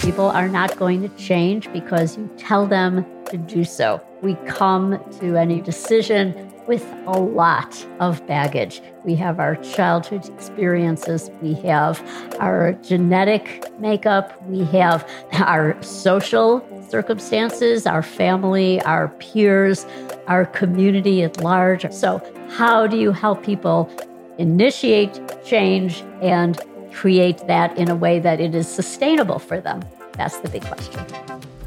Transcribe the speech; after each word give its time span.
People 0.00 0.30
are 0.30 0.48
not 0.48 0.78
going 0.78 1.02
to 1.02 1.14
change 1.16 1.70
because 1.74 2.16
you 2.16 2.30
tell 2.38 2.66
them 2.66 3.04
to 3.26 3.36
do 3.36 3.64
so. 3.64 4.02
We 4.22 4.34
come 4.46 4.98
to 5.20 5.36
any 5.36 5.60
decision 5.60 6.50
with 6.66 6.84
a 7.06 7.18
lot 7.18 7.86
of 7.98 8.26
baggage. 8.26 8.80
We 9.04 9.14
have 9.16 9.38
our 9.38 9.56
childhood 9.56 10.26
experiences, 10.28 11.30
we 11.42 11.52
have 11.68 12.00
our 12.40 12.72
genetic 12.74 13.64
makeup, 13.78 14.42
we 14.46 14.64
have 14.66 15.06
our 15.32 15.80
social 15.82 16.66
circumstances, 16.88 17.86
our 17.86 18.02
family, 18.02 18.80
our 18.82 19.08
peers, 19.08 19.84
our 20.28 20.46
community 20.46 21.22
at 21.22 21.42
large. 21.42 21.92
So, 21.92 22.22
how 22.50 22.86
do 22.86 22.96
you 22.96 23.12
help 23.12 23.44
people 23.44 23.90
initiate 24.38 25.20
change 25.44 26.02
and 26.22 26.58
create 26.92 27.46
that 27.46 27.76
in 27.78 27.90
a 27.90 27.96
way 27.96 28.18
that 28.18 28.40
it 28.40 28.54
is 28.54 28.68
sustainable 28.68 29.38
for 29.38 29.60
them? 29.60 29.82
That's 30.12 30.38
the 30.38 30.48
big 30.48 30.64
question. 30.64 31.04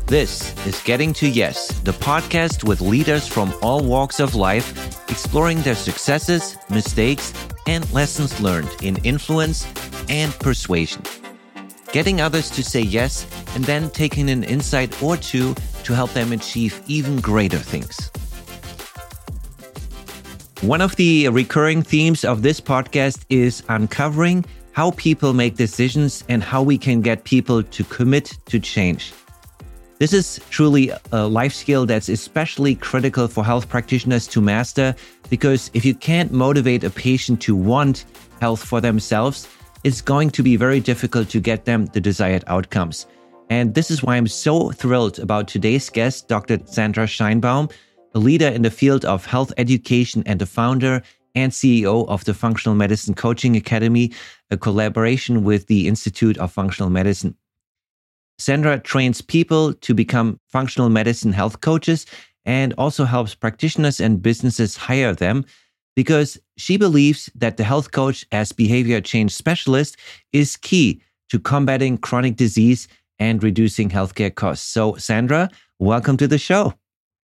This 0.05 0.53
is 0.67 0.81
Getting 0.81 1.13
to 1.13 1.27
Yes, 1.27 1.67
the 1.81 1.93
podcast 1.93 2.63
with 2.63 2.81
leaders 2.81 3.27
from 3.27 3.53
all 3.61 3.83
walks 3.83 4.19
of 4.19 4.35
life, 4.35 4.69
exploring 5.09 5.61
their 5.61 5.75
successes, 5.75 6.57
mistakes, 6.69 7.33
and 7.67 7.89
lessons 7.93 8.39
learned 8.39 8.69
in 8.81 8.97
influence 8.97 9.65
and 10.09 10.31
persuasion. 10.39 11.01
Getting 11.91 12.21
others 12.21 12.49
to 12.51 12.63
say 12.63 12.81
yes 12.81 13.25
and 13.55 13.63
then 13.63 13.89
taking 13.89 14.29
an 14.29 14.43
insight 14.43 15.01
or 15.01 15.15
two 15.15 15.55
to 15.83 15.93
help 15.93 16.11
them 16.13 16.31
achieve 16.31 16.81
even 16.87 17.19
greater 17.21 17.57
things. 17.57 18.11
One 20.61 20.81
of 20.81 20.95
the 20.95 21.29
recurring 21.29 21.81
themes 21.81 22.23
of 22.23 22.41
this 22.41 22.61
podcast 22.61 23.25
is 23.29 23.63
uncovering 23.69 24.45
how 24.73 24.91
people 24.91 25.33
make 25.33 25.55
decisions 25.55 26.23
and 26.27 26.43
how 26.43 26.61
we 26.61 26.77
can 26.77 27.01
get 27.01 27.23
people 27.23 27.63
to 27.63 27.83
commit 27.85 28.37
to 28.47 28.59
change. 28.59 29.13
This 29.99 30.11
is 30.11 30.41
truly 30.49 30.91
a 31.11 31.27
life 31.27 31.53
skill 31.53 31.85
that's 31.85 32.09
especially 32.09 32.75
critical 32.75 33.27
for 33.27 33.45
health 33.45 33.69
practitioners 33.69 34.27
to 34.27 34.41
master 34.41 34.95
because 35.29 35.69
if 35.73 35.85
you 35.85 35.93
can't 35.93 36.31
motivate 36.31 36.83
a 36.83 36.89
patient 36.89 37.39
to 37.43 37.55
want 37.55 38.05
health 38.41 38.63
for 38.63 38.81
themselves, 38.81 39.47
it's 39.83 40.01
going 40.01 40.31
to 40.31 40.43
be 40.43 40.55
very 40.55 40.79
difficult 40.79 41.29
to 41.29 41.39
get 41.39 41.65
them 41.65 41.85
the 41.87 42.01
desired 42.01 42.43
outcomes. 42.47 43.05
And 43.49 43.75
this 43.75 43.91
is 43.91 44.01
why 44.01 44.15
I'm 44.15 44.27
so 44.27 44.71
thrilled 44.71 45.19
about 45.19 45.47
today's 45.47 45.89
guest, 45.89 46.27
Dr. 46.27 46.59
Sandra 46.65 47.05
Scheinbaum, 47.05 47.71
a 48.15 48.19
leader 48.19 48.47
in 48.47 48.63
the 48.63 48.71
field 48.71 49.05
of 49.05 49.25
health 49.25 49.53
education 49.57 50.23
and 50.25 50.39
the 50.39 50.45
founder 50.45 51.03
and 51.35 51.51
CEO 51.51 52.07
of 52.07 52.25
the 52.25 52.33
Functional 52.33 52.75
Medicine 52.75 53.13
Coaching 53.13 53.55
Academy, 53.55 54.11
a 54.51 54.57
collaboration 54.57 55.43
with 55.43 55.67
the 55.67 55.87
Institute 55.87 56.37
of 56.37 56.51
Functional 56.51 56.89
Medicine. 56.89 57.35
Sandra 58.37 58.79
trains 58.79 59.21
people 59.21 59.73
to 59.73 59.93
become 59.93 60.39
functional 60.47 60.89
medicine 60.89 61.33
health 61.33 61.61
coaches 61.61 62.05
and 62.45 62.73
also 62.77 63.05
helps 63.05 63.35
practitioners 63.35 63.99
and 63.99 64.21
businesses 64.21 64.75
hire 64.75 65.13
them 65.13 65.45
because 65.95 66.37
she 66.57 66.77
believes 66.77 67.29
that 67.35 67.57
the 67.57 67.63
health 67.63 67.91
coach 67.91 68.25
as 68.31 68.51
behavior 68.51 68.99
change 68.99 69.33
specialist 69.33 69.97
is 70.31 70.57
key 70.57 71.01
to 71.29 71.39
combating 71.39 71.97
chronic 71.97 72.35
disease 72.35 72.87
and 73.19 73.43
reducing 73.43 73.89
healthcare 73.89 74.33
costs. 74.33 74.67
So, 74.67 74.95
Sandra, 74.95 75.49
welcome 75.79 76.17
to 76.17 76.27
the 76.27 76.37
show. 76.37 76.73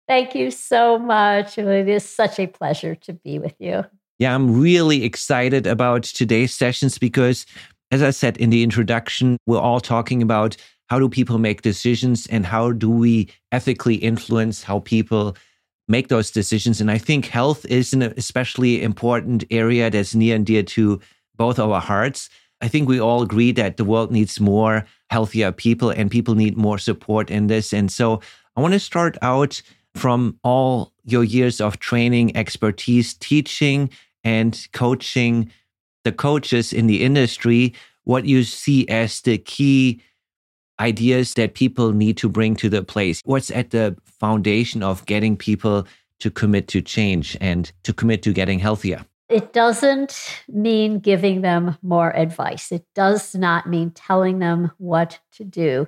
Thank 0.07 0.35
you 0.35 0.51
so 0.51 0.99
much. 0.99 1.57
It 1.57 1.89
is 1.89 2.07
such 2.07 2.39
a 2.39 2.47
pleasure 2.47 2.95
to 2.95 3.13
be 3.13 3.39
with 3.39 3.55
you. 3.59 3.83
Yeah, 4.19 4.33
I'm 4.33 4.59
really 4.59 5.03
excited 5.03 5.67
about 5.67 6.03
today's 6.03 6.53
sessions 6.53 6.97
because, 6.97 7.45
as 7.91 8.01
I 8.01 8.11
said 8.11 8.37
in 8.37 8.49
the 8.49 8.63
introduction, 8.63 9.37
we're 9.45 9.59
all 9.59 9.79
talking 9.79 10.21
about 10.21 10.55
how 10.87 10.99
do 10.99 11.09
people 11.09 11.37
make 11.37 11.61
decisions 11.61 12.27
and 12.27 12.45
how 12.45 12.71
do 12.71 12.89
we 12.89 13.29
ethically 13.51 13.95
influence 13.95 14.63
how 14.63 14.79
people 14.79 15.35
make 15.87 16.07
those 16.07 16.31
decisions 16.31 16.81
and 16.81 16.89
i 16.89 16.97
think 16.97 17.25
health 17.25 17.65
is 17.65 17.93
an 17.93 18.01
especially 18.17 18.81
important 18.81 19.43
area 19.51 19.89
that's 19.89 20.15
near 20.15 20.35
and 20.35 20.45
dear 20.45 20.63
to 20.63 20.99
both 21.35 21.59
our 21.59 21.79
hearts 21.79 22.29
i 22.61 22.67
think 22.67 22.87
we 22.87 22.99
all 22.99 23.21
agree 23.21 23.51
that 23.51 23.77
the 23.77 23.85
world 23.85 24.11
needs 24.11 24.39
more 24.39 24.85
healthier 25.09 25.51
people 25.51 25.89
and 25.89 26.09
people 26.09 26.35
need 26.35 26.57
more 26.57 26.77
support 26.77 27.29
in 27.29 27.47
this 27.47 27.73
and 27.73 27.91
so 27.91 28.19
i 28.55 28.61
want 28.61 28.73
to 28.73 28.79
start 28.79 29.17
out 29.21 29.61
from 29.95 30.37
all 30.43 30.93
your 31.03 31.23
years 31.23 31.61
of 31.61 31.79
training 31.79 32.35
expertise 32.35 33.13
teaching 33.13 33.89
and 34.23 34.67
coaching 34.73 35.51
the 36.03 36.11
coaches 36.11 36.71
in 36.73 36.87
the 36.87 37.03
industry 37.03 37.73
what 38.03 38.25
you 38.25 38.43
see 38.43 38.87
as 38.87 39.21
the 39.21 39.37
key 39.37 40.01
ideas 40.79 41.33
that 41.35 41.53
people 41.53 41.91
need 41.91 42.17
to 42.17 42.29
bring 42.29 42.55
to 42.57 42.69
the 42.69 42.83
place? 42.83 43.21
What's 43.25 43.51
at 43.51 43.71
the 43.71 43.97
foundation 44.05 44.83
of 44.83 45.05
getting 45.05 45.35
people 45.37 45.87
to 46.19 46.31
commit 46.31 46.67
to 46.69 46.81
change 46.81 47.37
and 47.41 47.71
to 47.83 47.93
commit 47.93 48.21
to 48.23 48.33
getting 48.33 48.59
healthier? 48.59 49.05
It 49.27 49.53
doesn't 49.53 50.43
mean 50.47 50.99
giving 50.99 51.41
them 51.41 51.77
more 51.81 52.15
advice. 52.15 52.71
It 52.71 52.85
does 52.93 53.33
not 53.33 53.67
mean 53.67 53.91
telling 53.91 54.39
them 54.39 54.71
what 54.77 55.19
to 55.33 55.43
do. 55.43 55.87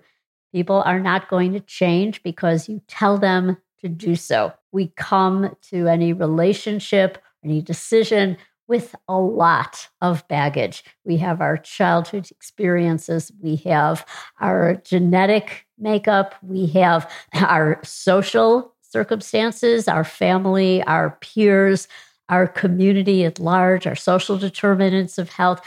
People 0.51 0.81
are 0.85 0.99
not 0.99 1.29
going 1.29 1.53
to 1.53 1.59
change 1.59 2.23
because 2.23 2.67
you 2.67 2.81
tell 2.87 3.17
them 3.17 3.57
to 3.81 3.89
do 3.89 4.15
so. 4.15 4.53
We 4.71 4.87
come 4.95 5.55
to 5.69 5.87
any 5.87 6.13
relationship, 6.13 7.17
any 7.43 7.61
decision 7.61 8.37
with 8.67 8.95
a 9.07 9.17
lot 9.17 9.87
of 10.01 10.27
baggage. 10.27 10.83
We 11.05 11.17
have 11.17 11.41
our 11.41 11.57
childhood 11.57 12.29
experiences, 12.31 13.31
we 13.41 13.55
have 13.57 14.05
our 14.41 14.75
genetic 14.75 15.65
makeup, 15.77 16.35
we 16.41 16.67
have 16.67 17.09
our 17.33 17.79
social 17.83 18.73
circumstances, 18.81 19.87
our 19.87 20.03
family, 20.03 20.83
our 20.83 21.17
peers, 21.21 21.87
our 22.29 22.47
community 22.47 23.23
at 23.23 23.39
large, 23.39 23.87
our 23.87 23.95
social 23.95 24.37
determinants 24.37 25.17
of 25.17 25.29
health. 25.29 25.61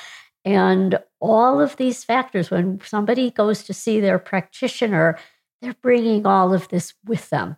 And 0.45 0.99
all 1.21 1.61
of 1.61 1.77
these 1.77 2.05
factors, 2.05 2.51
when 2.51 2.81
somebody 2.85 3.31
goes 3.31 3.63
to 3.65 3.75
see 3.75 4.01
their 4.01 4.19
practitioner, 4.19 5.19
they're 5.61 5.77
bringing 5.83 6.27
all 6.27 6.53
of 6.55 6.69
this 6.69 6.95
with 7.05 7.29
them. 7.31 7.57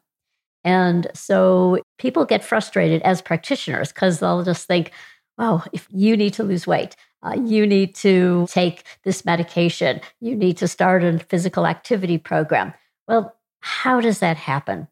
And 0.64 1.08
so 1.14 1.78
people 1.98 2.24
get 2.24 2.44
frustrated 2.44 3.02
as 3.02 3.20
practitioners 3.20 3.92
because 3.92 4.20
they'll 4.20 4.44
just 4.44 4.66
think, 4.66 4.92
oh, 5.38 5.64
if 5.72 5.88
you 5.90 6.16
need 6.16 6.34
to 6.34 6.44
lose 6.44 6.66
weight, 6.66 6.94
uh, 7.24 7.34
you 7.34 7.66
need 7.66 7.94
to 7.96 8.46
take 8.50 8.84
this 9.04 9.24
medication, 9.24 10.00
you 10.20 10.34
need 10.34 10.56
to 10.58 10.68
start 10.68 11.04
a 11.04 11.18
physical 11.18 11.66
activity 11.66 12.18
program. 12.18 12.74
Well, 13.08 13.34
how 13.60 14.00
does 14.00 14.18
that 14.20 14.36
happen? 14.36 14.88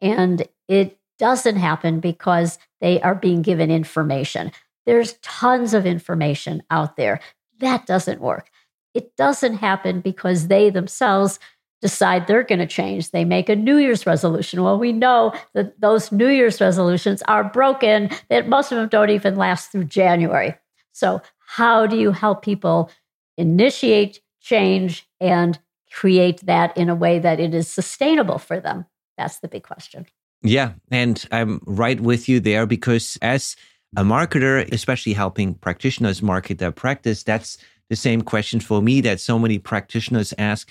And 0.00 0.46
it 0.68 0.98
doesn't 1.18 1.56
happen 1.56 2.00
because 2.00 2.58
they 2.80 3.00
are 3.00 3.14
being 3.14 3.42
given 3.42 3.70
information. 3.70 4.52
There's 4.86 5.14
tons 5.22 5.74
of 5.74 5.86
information 5.86 6.62
out 6.70 6.96
there. 6.96 7.20
That 7.58 7.86
doesn't 7.86 8.20
work. 8.20 8.50
It 8.94 9.16
doesn't 9.16 9.56
happen 9.56 10.00
because 10.00 10.48
they 10.48 10.70
themselves 10.70 11.38
decide 11.80 12.26
they're 12.26 12.42
going 12.42 12.58
to 12.58 12.66
change. 12.66 13.10
They 13.10 13.24
make 13.24 13.48
a 13.48 13.56
New 13.56 13.76
Year's 13.76 14.06
resolution. 14.06 14.62
Well, 14.62 14.78
we 14.78 14.92
know 14.92 15.32
that 15.54 15.80
those 15.80 16.10
New 16.10 16.28
Year's 16.28 16.60
resolutions 16.60 17.22
are 17.28 17.44
broken, 17.44 18.10
that 18.28 18.48
most 18.48 18.72
of 18.72 18.78
them 18.78 18.88
don't 18.88 19.10
even 19.10 19.36
last 19.36 19.70
through 19.70 19.84
January. 19.84 20.54
So, 20.92 21.22
how 21.46 21.86
do 21.86 21.96
you 21.96 22.12
help 22.12 22.42
people 22.42 22.90
initiate 23.36 24.20
change 24.40 25.06
and 25.20 25.58
create 25.90 26.44
that 26.46 26.76
in 26.76 26.88
a 26.88 26.94
way 26.94 27.18
that 27.18 27.40
it 27.40 27.54
is 27.54 27.68
sustainable 27.68 28.38
for 28.38 28.60
them? 28.60 28.84
That's 29.16 29.38
the 29.38 29.48
big 29.48 29.62
question. 29.62 30.06
Yeah. 30.42 30.72
And 30.90 31.24
I'm 31.32 31.60
right 31.64 32.00
with 32.00 32.28
you 32.28 32.40
there 32.40 32.66
because 32.66 33.18
as 33.22 33.56
a 33.96 34.02
marketer, 34.04 34.70
especially 34.72 35.12
helping 35.12 35.54
practitioners 35.54 36.22
market 36.22 36.58
their 36.58 36.72
practice, 36.72 37.22
that's 37.22 37.58
the 37.88 37.96
same 37.96 38.22
question 38.22 38.60
for 38.60 38.82
me 38.82 39.00
that 39.00 39.20
so 39.20 39.38
many 39.38 39.58
practitioners 39.58 40.34
ask 40.38 40.68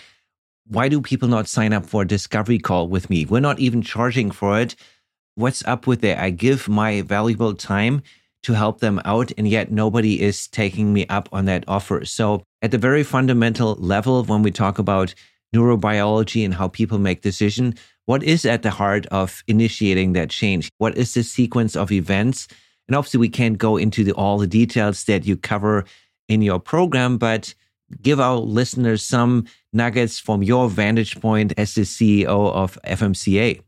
why 0.70 0.90
do 0.90 1.02
people 1.02 1.28
not 1.28 1.48
sign 1.48 1.74
up 1.74 1.86
for 1.86 2.02
a 2.02 2.08
discovery 2.08 2.60
call 2.60 2.88
with 2.88 3.10
me? 3.10 3.26
We're 3.26 3.40
not 3.40 3.60
even 3.60 3.82
charging 3.82 4.32
for 4.32 4.60
it. 4.60 4.76
What's 5.36 5.66
up 5.66 5.88
with 5.88 6.04
it? 6.04 6.18
I 6.18 6.30
give 6.30 6.68
my 6.68 7.02
valuable 7.02 7.54
time 7.54 8.02
to 8.44 8.54
help 8.54 8.80
them 8.80 9.02
out, 9.06 9.32
and 9.38 9.48
yet 9.48 9.72
nobody 9.72 10.22
is 10.22 10.48
taking 10.48 10.94
me 10.94 11.06
up 11.08 11.30
on 11.32 11.46
that 11.46 11.64
offer. 11.68 12.06
So, 12.06 12.44
at 12.62 12.72
the 12.72 12.78
very 12.78 13.04
fundamental 13.04 13.76
level, 13.76 14.24
when 14.24 14.42
we 14.42 14.52
talk 14.52 14.80
about 14.80 15.14
neurobiology 15.56 16.44
and 16.44 16.54
how 16.54 16.68
people 16.68 16.98
make 16.98 17.22
decisions, 17.22 17.80
what 18.06 18.24
is 18.24 18.46
at 18.46 18.64
the 18.64 18.72
heart 18.72 19.06
of 19.08 19.44
initiating 19.48 20.14
that 20.14 20.30
change? 20.30 20.70
What 20.78 20.98
is 20.98 21.14
the 21.14 21.24
sequence 21.24 21.76
of 21.76 21.92
events? 21.92 22.48
And 22.88 22.96
obviously, 22.96 23.20
we 23.20 23.30
can't 23.30 23.58
go 23.58 23.78
into 23.78 24.04
the, 24.04 24.14
all 24.14 24.38
the 24.38 24.48
details 24.48 25.04
that 25.06 25.26
you 25.26 25.38
cover 25.38 25.86
in 26.28 26.42
your 26.42 26.60
program, 26.60 27.18
but 27.18 27.54
give 28.02 28.20
our 28.20 28.38
listeners 28.38 29.04
some 29.04 29.46
nuggets 29.74 30.20
from 30.20 30.44
your 30.44 30.70
vantage 30.70 31.20
point 31.20 31.54
as 31.58 31.76
the 31.76 31.82
CEO 31.82 32.26
of 32.28 32.78
FMCA. 32.84 33.62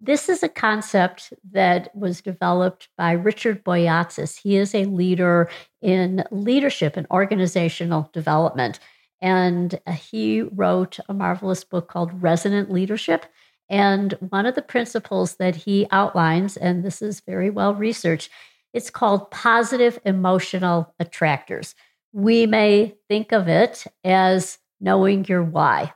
This 0.00 0.28
is 0.28 0.44
a 0.44 0.48
concept 0.48 1.32
that 1.50 1.94
was 1.94 2.20
developed 2.20 2.88
by 2.96 3.12
Richard 3.12 3.64
Boyatzis. 3.64 4.40
He 4.40 4.56
is 4.56 4.74
a 4.74 4.84
leader 4.84 5.50
in 5.82 6.24
leadership 6.30 6.96
and 6.96 7.06
organizational 7.10 8.08
development. 8.12 8.78
And 9.20 9.80
uh, 9.86 9.92
he 9.92 10.42
wrote 10.42 11.00
a 11.08 11.14
marvelous 11.14 11.64
book 11.64 11.88
called 11.88 12.22
Resonant 12.22 12.70
Leadership. 12.70 13.26
And 13.68 14.12
one 14.20 14.46
of 14.46 14.54
the 14.54 14.62
principles 14.62 15.34
that 15.36 15.56
he 15.56 15.88
outlines, 15.90 16.56
and 16.56 16.84
this 16.84 17.02
is 17.02 17.20
very 17.20 17.50
well 17.50 17.74
researched, 17.74 18.30
it's 18.72 18.90
called 18.90 19.30
positive 19.32 19.98
emotional 20.04 20.94
attractors. 21.00 21.74
We 22.12 22.46
may 22.46 22.96
think 23.08 23.32
of 23.32 23.48
it 23.48 23.84
as 24.04 24.58
knowing 24.80 25.24
your 25.26 25.42
why. 25.42 25.92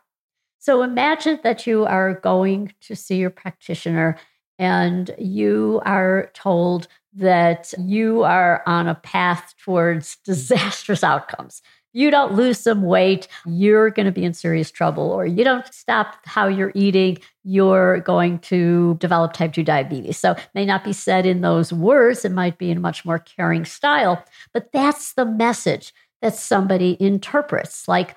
So 0.58 0.82
imagine 0.82 1.40
that 1.42 1.66
you 1.66 1.84
are 1.84 2.14
going 2.14 2.72
to 2.82 2.94
see 2.94 3.16
your 3.16 3.30
practitioner 3.30 4.16
and 4.58 5.14
you 5.18 5.80
are 5.84 6.30
told 6.34 6.86
that 7.14 7.74
you 7.78 8.22
are 8.22 8.62
on 8.66 8.86
a 8.86 8.94
path 8.94 9.54
towards 9.58 10.16
disastrous 10.24 11.02
outcomes 11.02 11.62
you 11.92 12.10
don't 12.10 12.34
lose 12.34 12.58
some 12.58 12.82
weight, 12.82 13.28
you're 13.46 13.90
going 13.90 14.06
to 14.06 14.12
be 14.12 14.24
in 14.24 14.32
serious 14.32 14.70
trouble, 14.70 15.10
or 15.10 15.26
you 15.26 15.44
don't 15.44 15.72
stop 15.72 16.16
how 16.24 16.46
you're 16.46 16.72
eating, 16.74 17.18
you're 17.44 18.00
going 18.00 18.38
to 18.38 18.96
develop 18.98 19.34
type 19.34 19.52
2 19.52 19.62
diabetes. 19.62 20.18
So, 20.18 20.32
it 20.32 20.48
may 20.54 20.64
not 20.64 20.84
be 20.84 20.92
said 20.92 21.26
in 21.26 21.42
those 21.42 21.72
words, 21.72 22.24
it 22.24 22.32
might 22.32 22.58
be 22.58 22.70
in 22.70 22.78
a 22.78 22.80
much 22.80 23.04
more 23.04 23.18
caring 23.18 23.64
style, 23.64 24.24
but 24.52 24.72
that's 24.72 25.12
the 25.14 25.26
message 25.26 25.92
that 26.22 26.34
somebody 26.34 26.96
interprets 26.98 27.86
like 27.86 28.16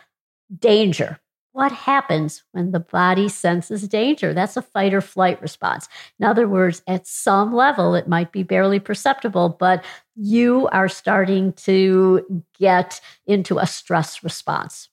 danger, 0.57 1.19
what 1.56 1.72
happens 1.72 2.44
when 2.52 2.72
the 2.72 2.81
body 2.81 3.30
senses 3.30 3.88
danger? 3.88 4.34
That's 4.34 4.57
a 4.57 4.62
fight 4.62 4.94
or 4.94 5.00
flight 5.00 5.42
response. 5.42 5.88
In 6.19 6.25
other 6.25 6.50
words, 6.50 6.84
at 6.86 7.07
some 7.07 7.54
level, 7.54 7.96
it 7.96 8.10
might 8.10 8.34
be 8.34 8.44
barely 8.44 8.80
perceptible, 8.80 9.56
but 9.57 9.84
you 10.16 10.68
are 10.74 10.90
starting 10.90 11.54
to 11.54 12.44
get 12.60 13.00
into 13.25 13.57
a 13.57 13.66
stress 13.66 14.22
response. 14.22 14.90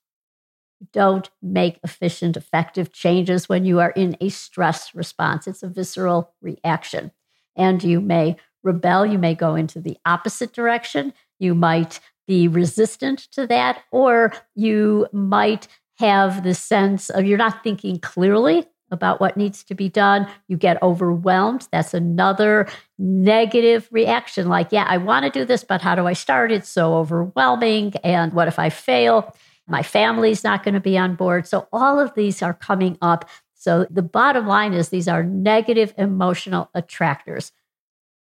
Don't 0.92 1.30
make 1.42 1.80
efficient, 1.82 2.36
effective 2.36 2.92
changes 2.92 3.48
when 3.48 3.64
you 3.64 3.80
are 3.80 3.90
in 3.90 4.16
a 4.20 4.28
stress 4.28 4.94
response. 4.94 5.48
It's 5.48 5.64
a 5.64 5.68
visceral 5.68 6.32
reaction. 6.40 7.10
And 7.56 7.82
you 7.82 8.00
may 8.00 8.36
rebel, 8.62 9.04
you 9.04 9.18
may 9.18 9.34
go 9.34 9.56
into 9.56 9.80
the 9.80 9.98
opposite 10.06 10.52
direction. 10.52 11.12
You 11.40 11.56
might 11.56 11.98
be 12.26 12.48
resistant 12.48 13.20
to 13.32 13.46
that, 13.46 13.82
or 13.90 14.32
you 14.54 15.06
might 15.12 15.68
have 15.98 16.42
the 16.42 16.54
sense 16.54 17.10
of 17.10 17.24
you're 17.24 17.38
not 17.38 17.62
thinking 17.62 17.98
clearly 17.98 18.66
about 18.90 19.20
what 19.20 19.36
needs 19.36 19.64
to 19.64 19.74
be 19.74 19.88
done. 19.88 20.28
You 20.48 20.56
get 20.56 20.80
overwhelmed. 20.82 21.66
That's 21.72 21.94
another 21.94 22.68
negative 22.98 23.88
reaction. 23.90 24.48
Like, 24.48 24.70
yeah, 24.70 24.84
I 24.86 24.98
want 24.98 25.24
to 25.24 25.30
do 25.30 25.44
this, 25.44 25.64
but 25.64 25.80
how 25.80 25.94
do 25.94 26.06
I 26.06 26.12
start? 26.12 26.52
It's 26.52 26.68
so 26.68 26.94
overwhelming. 26.94 27.94
And 28.04 28.32
what 28.34 28.48
if 28.48 28.58
I 28.58 28.68
fail? 28.68 29.34
My 29.66 29.82
family's 29.82 30.44
not 30.44 30.62
going 30.62 30.74
to 30.74 30.80
be 30.80 30.98
on 30.98 31.14
board. 31.14 31.46
So, 31.46 31.66
all 31.72 31.98
of 31.98 32.14
these 32.14 32.42
are 32.42 32.52
coming 32.52 32.98
up. 33.00 33.28
So, 33.54 33.86
the 33.90 34.02
bottom 34.02 34.46
line 34.46 34.74
is 34.74 34.90
these 34.90 35.08
are 35.08 35.22
negative 35.22 35.94
emotional 35.96 36.68
attractors. 36.74 37.52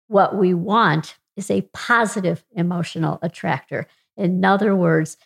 What 0.07 0.37
we 0.37 0.55
want 0.55 1.17
is 1.41 1.51
a 1.51 1.63
positive 1.73 2.45
emotional 2.53 3.19
attractor. 3.23 3.87
In 4.17 4.45
other 4.45 4.77
words, 4.77 5.17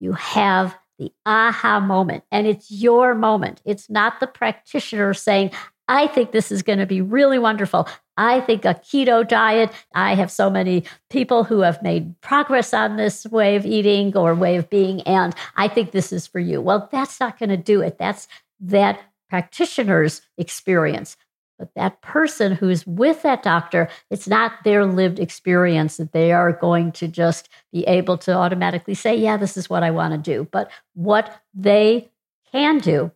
you 0.00 0.12
have 0.12 0.76
the 0.98 1.12
aha 1.26 1.78
moment. 1.80 2.24
And 2.32 2.46
it's 2.46 2.70
your 2.70 3.14
moment. 3.14 3.62
It's 3.64 3.88
not 3.88 4.20
the 4.20 4.26
practitioner 4.26 5.14
saying, 5.14 5.52
I 5.86 6.06
think 6.06 6.32
this 6.32 6.50
is 6.50 6.62
going 6.62 6.80
to 6.80 6.86
be 6.86 7.00
really 7.00 7.38
wonderful. 7.38 7.88
I 8.16 8.40
think 8.40 8.64
a 8.64 8.74
keto 8.74 9.26
diet, 9.26 9.70
I 9.94 10.14
have 10.14 10.30
so 10.30 10.50
many 10.50 10.84
people 11.08 11.44
who 11.44 11.60
have 11.60 11.82
made 11.82 12.20
progress 12.20 12.74
on 12.74 12.96
this 12.96 13.24
way 13.26 13.56
of 13.56 13.64
eating 13.64 14.16
or 14.16 14.34
way 14.34 14.56
of 14.56 14.68
being, 14.68 15.02
and 15.02 15.34
I 15.56 15.68
think 15.68 15.92
this 15.92 16.12
is 16.12 16.26
for 16.26 16.40
you. 16.40 16.60
Well, 16.60 16.88
that's 16.90 17.20
not 17.20 17.38
going 17.38 17.50
to 17.50 17.56
do 17.56 17.80
it. 17.80 17.96
That's 17.96 18.26
that 18.60 19.00
practitioner's 19.30 20.20
experience. 20.36 21.16
But 21.58 21.74
that 21.74 22.00
person 22.02 22.52
who's 22.52 22.86
with 22.86 23.22
that 23.22 23.42
doctor, 23.42 23.88
it's 24.10 24.28
not 24.28 24.52
their 24.64 24.86
lived 24.86 25.18
experience 25.18 25.96
that 25.96 26.12
they 26.12 26.32
are 26.32 26.52
going 26.52 26.92
to 26.92 27.08
just 27.08 27.48
be 27.72 27.84
able 27.84 28.16
to 28.18 28.32
automatically 28.32 28.94
say, 28.94 29.16
yeah, 29.16 29.36
this 29.36 29.56
is 29.56 29.68
what 29.68 29.82
I 29.82 29.90
want 29.90 30.12
to 30.12 30.18
do. 30.18 30.46
But 30.50 30.70
what 30.94 31.42
they 31.52 32.10
can 32.52 32.78
do 32.78 33.10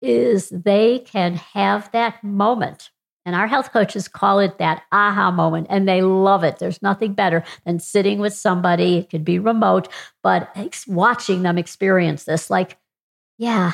is 0.00 0.48
they 0.48 1.00
can 1.00 1.36
have 1.36 1.90
that 1.92 2.22
moment. 2.24 2.90
And 3.26 3.34
our 3.34 3.46
health 3.46 3.72
coaches 3.72 4.06
call 4.06 4.38
it 4.38 4.58
that 4.58 4.82
aha 4.92 5.30
moment, 5.30 5.68
and 5.70 5.88
they 5.88 6.02
love 6.02 6.44
it. 6.44 6.58
There's 6.58 6.82
nothing 6.82 7.14
better 7.14 7.42
than 7.64 7.78
sitting 7.80 8.18
with 8.18 8.34
somebody, 8.34 8.98
it 8.98 9.08
could 9.08 9.24
be 9.24 9.38
remote, 9.38 9.88
but 10.22 10.54
watching 10.86 11.42
them 11.42 11.56
experience 11.56 12.24
this. 12.24 12.50
Like, 12.50 12.76
yeah, 13.38 13.72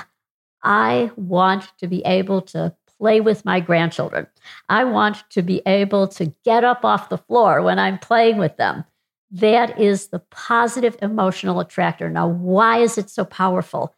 I 0.62 1.10
want 1.16 1.66
to 1.78 1.88
be 1.88 2.02
able 2.04 2.42
to 2.42 2.76
play 3.00 3.20
with 3.20 3.44
my 3.44 3.60
grandchildren. 3.60 4.26
I 4.68 4.84
want 4.84 5.24
to 5.30 5.42
be 5.42 5.62
able 5.66 6.06
to 6.08 6.32
get 6.44 6.64
up 6.64 6.84
off 6.84 7.08
the 7.08 7.18
floor 7.18 7.62
when 7.62 7.78
I'm 7.78 7.98
playing 7.98 8.36
with 8.36 8.56
them. 8.58 8.84
That 9.30 9.80
is 9.80 10.08
the 10.08 10.18
positive 10.30 10.96
emotional 11.00 11.60
attractor. 11.60 12.10
Now, 12.10 12.28
why 12.28 12.78
is 12.78 12.98
it 12.98 13.08
so 13.08 13.24
powerful? 13.24 13.94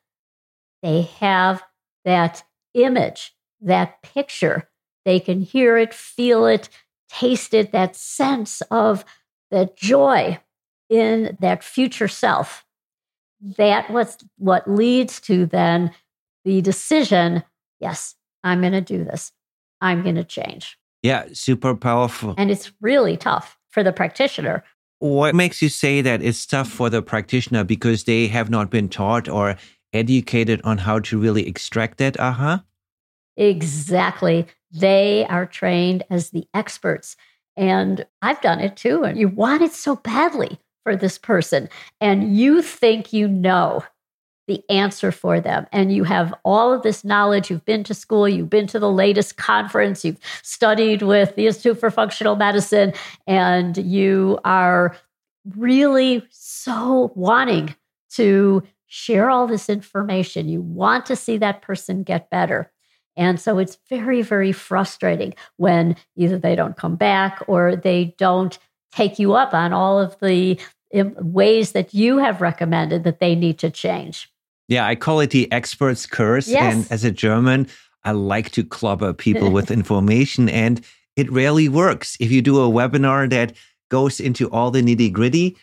They 0.82 1.02
have 1.20 1.62
that 2.04 2.44
image, 2.74 3.34
that 3.60 4.02
picture. 4.02 4.68
They 5.04 5.18
can 5.18 5.40
hear 5.40 5.76
it, 5.76 5.92
feel 5.92 6.46
it, 6.46 6.68
taste 7.08 7.54
it, 7.54 7.72
that 7.72 7.96
sense 7.96 8.60
of 8.70 9.04
that 9.50 9.76
joy 9.76 10.38
in 10.88 11.36
that 11.40 11.64
future 11.64 12.08
self. 12.08 12.64
That 13.40 13.90
was 13.90 14.18
what 14.38 14.70
leads 14.70 15.20
to 15.22 15.46
then 15.46 15.92
the 16.44 16.60
decision 16.60 17.42
yes, 17.80 18.14
I'm 18.44 18.60
going 18.60 18.72
to 18.72 18.80
do 18.80 19.04
this. 19.04 19.32
I'm 19.80 20.02
going 20.02 20.14
to 20.16 20.24
change. 20.24 20.78
Yeah, 21.02 21.26
super 21.32 21.74
powerful. 21.74 22.34
And 22.38 22.50
it's 22.50 22.72
really 22.80 23.16
tough 23.16 23.58
for 23.70 23.82
the 23.82 23.92
practitioner. 23.92 24.64
What 25.00 25.34
makes 25.34 25.60
you 25.60 25.68
say 25.68 26.00
that 26.00 26.22
it's 26.22 26.46
tough 26.46 26.68
for 26.68 26.88
the 26.88 27.02
practitioner 27.02 27.64
because 27.64 28.04
they 28.04 28.28
have 28.28 28.50
not 28.50 28.70
been 28.70 28.88
taught 28.88 29.28
or 29.28 29.56
educated 29.92 30.60
on 30.62 30.78
how 30.78 31.00
to 31.00 31.18
really 31.18 31.46
extract 31.48 31.98
that 31.98 32.18
aha? 32.20 32.62
Exactly. 33.36 34.46
They 34.70 35.26
are 35.28 35.46
trained 35.46 36.04
as 36.08 36.30
the 36.30 36.46
experts. 36.54 37.16
And 37.56 38.06
I've 38.22 38.40
done 38.40 38.60
it 38.60 38.76
too. 38.76 39.02
And 39.04 39.18
you 39.18 39.28
want 39.28 39.62
it 39.62 39.72
so 39.72 39.96
badly 39.96 40.58
for 40.84 40.96
this 40.96 41.18
person. 41.18 41.68
And 42.00 42.36
you 42.36 42.62
think 42.62 43.12
you 43.12 43.28
know 43.28 43.84
the 44.46 44.62
answer 44.68 45.12
for 45.12 45.40
them. 45.40 45.66
And 45.72 45.92
you 45.92 46.04
have 46.04 46.34
all 46.44 46.72
of 46.72 46.82
this 46.82 47.04
knowledge. 47.04 47.50
You've 47.50 47.64
been 47.64 47.84
to 47.84 47.94
school, 47.94 48.28
you've 48.28 48.50
been 48.50 48.66
to 48.68 48.78
the 48.78 48.90
latest 48.90 49.36
conference, 49.36 50.04
you've 50.04 50.18
studied 50.42 51.02
with 51.02 51.36
the 51.36 51.46
Institute 51.46 51.78
for 51.78 51.90
Functional 51.90 52.36
Medicine, 52.36 52.92
and 53.26 53.76
you 53.76 54.38
are 54.44 54.96
really 55.56 56.26
so 56.30 57.12
wanting 57.14 57.74
to 58.10 58.62
share 58.86 59.30
all 59.30 59.46
this 59.46 59.68
information. 59.70 60.48
You 60.48 60.60
want 60.60 61.06
to 61.06 61.16
see 61.16 61.38
that 61.38 61.62
person 61.62 62.02
get 62.02 62.28
better. 62.30 62.70
And 63.16 63.40
so 63.40 63.58
it's 63.58 63.78
very, 63.88 64.22
very 64.22 64.52
frustrating 64.52 65.34
when 65.56 65.96
either 66.16 66.38
they 66.38 66.54
don't 66.54 66.76
come 66.76 66.96
back 66.96 67.42
or 67.46 67.76
they 67.76 68.14
don't 68.18 68.58
take 68.90 69.18
you 69.18 69.32
up 69.34 69.54
on 69.54 69.72
all 69.72 69.98
of 69.98 70.18
the 70.20 70.58
ways 70.92 71.72
that 71.72 71.94
you 71.94 72.18
have 72.18 72.40
recommended 72.40 73.04
that 73.04 73.20
they 73.20 73.34
need 73.34 73.58
to 73.58 73.70
change. 73.70 74.30
Yeah, 74.68 74.86
I 74.86 74.94
call 74.94 75.20
it 75.20 75.30
the 75.30 75.50
expert's 75.52 76.06
curse. 76.06 76.48
Yes. 76.48 76.74
And 76.74 76.92
as 76.92 77.04
a 77.04 77.10
German, 77.10 77.68
I 78.04 78.12
like 78.12 78.50
to 78.52 78.64
clobber 78.64 79.12
people 79.12 79.50
with 79.56 79.70
information, 79.70 80.48
and 80.48 80.80
it 81.16 81.30
rarely 81.30 81.68
works. 81.68 82.16
If 82.20 82.30
you 82.30 82.42
do 82.42 82.60
a 82.60 82.68
webinar 82.68 83.28
that 83.30 83.54
goes 83.90 84.20
into 84.20 84.50
all 84.50 84.70
the 84.70 84.82
nitty 84.82 85.12
gritty, 85.12 85.56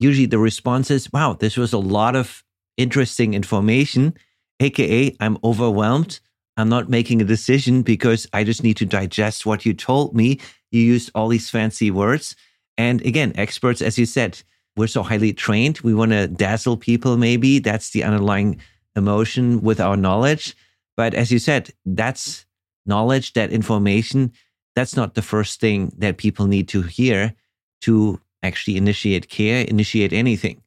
usually 0.00 0.26
the 0.26 0.38
response 0.38 0.90
is, 0.90 1.12
wow, 1.12 1.36
this 1.38 1.56
was 1.56 1.72
a 1.72 1.78
lot 1.78 2.16
of 2.16 2.42
interesting 2.76 3.34
information, 3.34 4.14
AKA, 4.60 5.16
I'm 5.20 5.38
overwhelmed. 5.44 6.20
I'm 6.56 6.68
not 6.68 6.88
making 6.88 7.20
a 7.20 7.24
decision 7.24 7.82
because 7.82 8.26
I 8.32 8.42
just 8.42 8.64
need 8.64 8.76
to 8.78 8.84
digest 8.84 9.46
what 9.46 9.64
you 9.64 9.72
told 9.74 10.16
me. 10.16 10.40
You 10.72 10.80
used 10.80 11.10
all 11.14 11.28
these 11.28 11.48
fancy 11.48 11.90
words. 11.90 12.34
And 12.76 13.00
again, 13.02 13.32
experts, 13.36 13.80
as 13.80 13.96
you 13.96 14.06
said, 14.06 14.42
we're 14.78 14.86
so 14.86 15.02
highly 15.02 15.32
trained. 15.32 15.80
We 15.80 15.92
want 15.92 16.12
to 16.12 16.28
dazzle 16.28 16.76
people, 16.76 17.16
maybe. 17.16 17.58
That's 17.58 17.90
the 17.90 18.04
underlying 18.04 18.60
emotion 18.96 19.60
with 19.60 19.80
our 19.80 19.96
knowledge. 19.96 20.56
But 20.96 21.14
as 21.14 21.30
you 21.30 21.38
said, 21.38 21.70
that's 21.84 22.46
knowledge, 22.86 23.34
that 23.34 23.52
information, 23.52 24.32
that's 24.74 24.96
not 24.96 25.14
the 25.14 25.22
first 25.22 25.60
thing 25.60 25.92
that 25.98 26.16
people 26.16 26.46
need 26.46 26.68
to 26.68 26.82
hear 26.82 27.34
to 27.82 28.20
actually 28.42 28.76
initiate 28.76 29.28
care, 29.28 29.64
initiate 29.64 30.12
anything. 30.12 30.62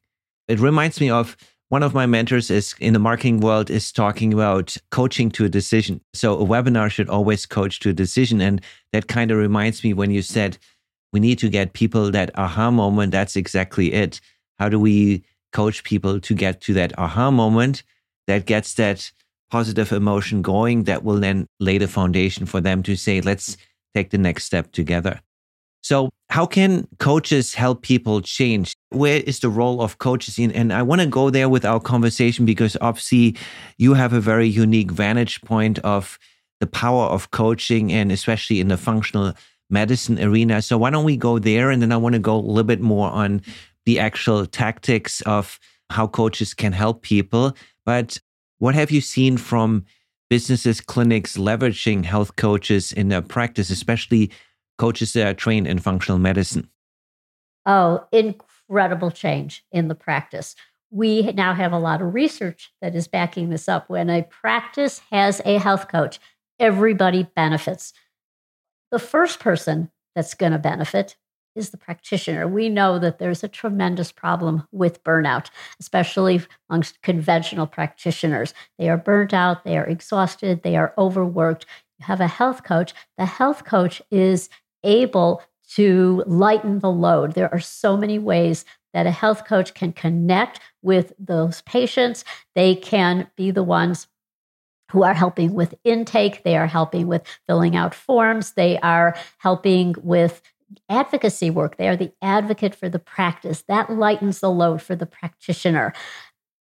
It 0.48 0.60
reminds 0.60 1.00
me 1.00 1.10
of 1.10 1.36
one 1.70 1.82
of 1.82 1.94
my 1.94 2.04
mentors 2.04 2.50
is 2.50 2.74
in 2.80 2.92
the 2.92 2.98
marketing 2.98 3.40
world 3.40 3.70
is 3.70 3.90
talking 3.90 4.34
about 4.34 4.76
coaching 4.90 5.30
to 5.30 5.46
a 5.46 5.48
decision. 5.48 6.02
So 6.12 6.38
a 6.38 6.44
webinar 6.44 6.90
should 6.90 7.08
always 7.08 7.46
coach 7.46 7.80
to 7.80 7.88
a 7.88 7.94
decision. 7.94 8.42
And 8.42 8.60
that 8.92 9.08
kind 9.08 9.30
of 9.30 9.38
reminds 9.38 9.82
me 9.82 9.94
when 9.94 10.10
you 10.10 10.20
said 10.20 10.58
we 11.12 11.20
need 11.20 11.38
to 11.40 11.48
get 11.48 11.72
people 11.72 12.10
that 12.10 12.30
aha 12.38 12.70
moment. 12.70 13.12
That's 13.12 13.36
exactly 13.36 13.92
it. 13.92 14.20
How 14.58 14.68
do 14.68 14.78
we 14.78 15.22
coach 15.52 15.84
people 15.84 16.20
to 16.20 16.34
get 16.34 16.60
to 16.62 16.74
that 16.74 16.98
aha 16.98 17.30
moment? 17.30 17.82
that 18.26 18.46
gets 18.46 18.74
that 18.74 19.10
positive 19.50 19.92
emotion 19.92 20.42
going 20.42 20.84
that 20.84 21.04
will 21.04 21.20
then 21.20 21.46
lay 21.60 21.78
the 21.78 21.88
foundation 21.88 22.46
for 22.46 22.60
them 22.60 22.82
to 22.82 22.96
say, 22.96 23.20
let's 23.20 23.56
take 23.94 24.10
the 24.10 24.18
next 24.18 24.44
step 24.44 24.72
together. 24.72 25.20
So, 25.82 26.10
how 26.30 26.46
can 26.46 26.86
coaches 26.98 27.54
help 27.54 27.82
people 27.82 28.22
change? 28.22 28.72
Where 28.90 29.20
is 29.20 29.40
the 29.40 29.48
role 29.48 29.82
of 29.82 29.98
coaches 29.98 30.38
in? 30.38 30.52
And 30.52 30.72
I 30.72 30.80
want 30.82 31.00
to 31.00 31.06
go 31.08 31.28
there 31.28 31.48
with 31.48 31.64
our 31.64 31.80
conversation 31.80 32.46
because 32.46 32.76
obviously 32.80 33.36
you 33.78 33.94
have 33.94 34.12
a 34.12 34.20
very 34.20 34.46
unique 34.46 34.92
vantage 34.92 35.42
point 35.42 35.80
of 35.80 36.18
the 36.60 36.66
power 36.68 37.06
of 37.06 37.32
coaching 37.32 37.92
and 37.92 38.12
especially 38.12 38.60
in 38.60 38.68
the 38.68 38.76
functional 38.76 39.34
medicine 39.72 40.22
arena. 40.22 40.62
So, 40.62 40.78
why 40.78 40.90
don't 40.90 41.04
we 41.04 41.16
go 41.16 41.38
there? 41.38 41.70
And 41.70 41.82
then 41.82 41.90
I 41.90 41.96
want 41.96 42.12
to 42.14 42.18
go 42.18 42.36
a 42.36 42.38
little 42.38 42.62
bit 42.62 42.80
more 42.80 43.10
on 43.10 43.42
the 43.86 43.98
actual 43.98 44.46
tactics 44.46 45.20
of 45.22 45.58
how 45.90 46.06
coaches 46.06 46.54
can 46.54 46.72
help 46.72 47.02
people. 47.02 47.56
But 47.84 48.18
what 48.58 48.74
have 48.74 48.90
you 48.90 49.00
seen 49.00 49.36
from 49.36 49.84
businesses, 50.30 50.80
clinics 50.80 51.36
leveraging 51.36 52.04
health 52.04 52.36
coaches 52.36 52.92
in 52.92 53.08
their 53.08 53.20
practice, 53.20 53.70
especially 53.70 54.30
coaches 54.78 55.12
that 55.12 55.26
are 55.26 55.34
trained 55.34 55.66
in 55.66 55.78
functional 55.78 56.18
medicine? 56.18 56.68
Oh, 57.66 58.06
incredible 58.12 59.10
change 59.10 59.64
in 59.72 59.88
the 59.88 59.94
practice. 59.94 60.54
We 60.90 61.32
now 61.32 61.54
have 61.54 61.72
a 61.72 61.78
lot 61.78 62.02
of 62.02 62.14
research 62.14 62.72
that 62.80 62.94
is 62.94 63.08
backing 63.08 63.50
this 63.50 63.68
up. 63.68 63.88
When 63.88 64.10
a 64.10 64.22
practice 64.22 65.00
has 65.10 65.40
a 65.44 65.58
health 65.58 65.88
coach, 65.88 66.18
everybody 66.58 67.24
benefits. 67.34 67.92
The 68.92 68.98
first 68.98 69.40
person 69.40 69.90
that's 70.14 70.34
going 70.34 70.52
to 70.52 70.58
benefit 70.58 71.16
is 71.56 71.70
the 71.70 71.78
practitioner. 71.78 72.46
We 72.46 72.68
know 72.68 72.98
that 72.98 73.18
there's 73.18 73.42
a 73.42 73.48
tremendous 73.48 74.12
problem 74.12 74.68
with 74.70 75.02
burnout, 75.02 75.48
especially 75.80 76.42
amongst 76.68 77.00
conventional 77.00 77.66
practitioners. 77.66 78.52
They 78.78 78.90
are 78.90 78.98
burnt 78.98 79.32
out, 79.32 79.64
they 79.64 79.78
are 79.78 79.86
exhausted, 79.86 80.62
they 80.62 80.76
are 80.76 80.92
overworked. 80.98 81.64
You 81.98 82.06
have 82.06 82.20
a 82.20 82.26
health 82.28 82.64
coach. 82.64 82.92
The 83.16 83.24
health 83.24 83.64
coach 83.64 84.02
is 84.10 84.50
able 84.84 85.42
to 85.76 86.22
lighten 86.26 86.80
the 86.80 86.90
load. 86.90 87.32
There 87.32 87.52
are 87.52 87.60
so 87.60 87.96
many 87.96 88.18
ways 88.18 88.66
that 88.92 89.06
a 89.06 89.10
health 89.10 89.46
coach 89.46 89.72
can 89.72 89.92
connect 89.92 90.60
with 90.82 91.14
those 91.18 91.62
patients. 91.62 92.26
They 92.54 92.74
can 92.74 93.30
be 93.36 93.50
the 93.50 93.62
ones 93.62 94.06
who 94.92 95.02
are 95.02 95.14
helping 95.14 95.54
with 95.54 95.74
intake, 95.84 96.44
they 96.44 96.56
are 96.56 96.66
helping 96.66 97.06
with 97.06 97.26
filling 97.48 97.74
out 97.74 97.94
forms, 97.94 98.52
they 98.52 98.78
are 98.78 99.16
helping 99.38 99.94
with 100.02 100.42
advocacy 100.88 101.50
work. 101.50 101.76
They 101.76 101.88
are 101.88 101.96
the 101.96 102.12
advocate 102.22 102.74
for 102.74 102.88
the 102.88 102.98
practice. 102.98 103.64
That 103.68 103.90
lightens 103.90 104.40
the 104.40 104.50
load 104.50 104.80
for 104.82 104.94
the 104.94 105.06
practitioner 105.06 105.92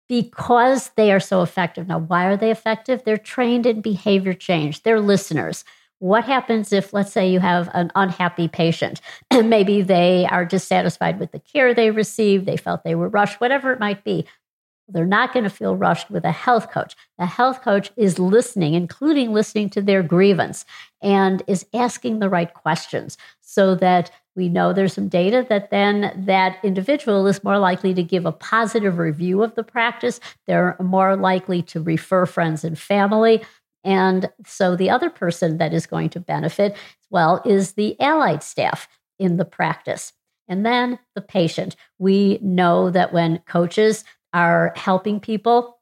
because 0.08 0.90
they 0.96 1.12
are 1.12 1.20
so 1.20 1.42
effective. 1.42 1.86
Now, 1.86 1.98
why 2.00 2.26
are 2.26 2.36
they 2.36 2.50
effective? 2.50 3.02
They're 3.04 3.16
trained 3.16 3.66
in 3.66 3.80
behavior 3.80 4.34
change, 4.34 4.82
they're 4.82 5.00
listeners. 5.00 5.64
What 6.00 6.24
happens 6.24 6.72
if, 6.72 6.94
let's 6.94 7.12
say, 7.12 7.30
you 7.30 7.40
have 7.40 7.68
an 7.74 7.92
unhappy 7.94 8.48
patient 8.48 9.02
maybe 9.44 9.82
they 9.82 10.26
are 10.30 10.46
dissatisfied 10.46 11.20
with 11.20 11.30
the 11.30 11.40
care 11.40 11.74
they 11.74 11.90
received, 11.90 12.46
they 12.46 12.56
felt 12.56 12.84
they 12.84 12.94
were 12.94 13.08
rushed, 13.08 13.40
whatever 13.40 13.70
it 13.72 13.80
might 13.80 14.02
be? 14.02 14.26
They're 14.92 15.06
not 15.06 15.32
going 15.32 15.44
to 15.44 15.50
feel 15.50 15.76
rushed 15.76 16.10
with 16.10 16.24
a 16.24 16.32
health 16.32 16.70
coach. 16.70 16.94
The 17.18 17.26
health 17.26 17.62
coach 17.62 17.90
is 17.96 18.18
listening, 18.18 18.74
including 18.74 19.32
listening 19.32 19.70
to 19.70 19.82
their 19.82 20.02
grievance, 20.02 20.64
and 21.02 21.42
is 21.46 21.66
asking 21.72 22.18
the 22.18 22.28
right 22.28 22.52
questions 22.52 23.16
so 23.40 23.74
that 23.76 24.10
we 24.36 24.48
know 24.48 24.72
there's 24.72 24.92
some 24.92 25.08
data 25.08 25.44
that 25.48 25.70
then 25.70 26.24
that 26.26 26.58
individual 26.62 27.26
is 27.26 27.42
more 27.44 27.58
likely 27.58 27.92
to 27.94 28.02
give 28.02 28.26
a 28.26 28.32
positive 28.32 28.98
review 28.98 29.42
of 29.42 29.54
the 29.54 29.64
practice. 29.64 30.20
They're 30.46 30.76
more 30.80 31.16
likely 31.16 31.62
to 31.62 31.82
refer 31.82 32.26
friends 32.26 32.64
and 32.64 32.78
family. 32.78 33.42
And 33.82 34.30
so 34.46 34.76
the 34.76 34.90
other 34.90 35.10
person 35.10 35.58
that 35.58 35.72
is 35.72 35.86
going 35.86 36.10
to 36.10 36.20
benefit, 36.20 36.72
as 36.72 37.06
well, 37.10 37.42
is 37.44 37.72
the 37.72 38.00
allied 38.00 38.42
staff 38.42 38.88
in 39.18 39.36
the 39.36 39.44
practice. 39.44 40.12
And 40.48 40.66
then 40.66 40.98
the 41.14 41.20
patient. 41.20 41.76
We 41.98 42.38
know 42.42 42.90
that 42.90 43.12
when 43.12 43.38
coaches 43.46 44.04
are 44.32 44.72
helping 44.76 45.20
people, 45.20 45.78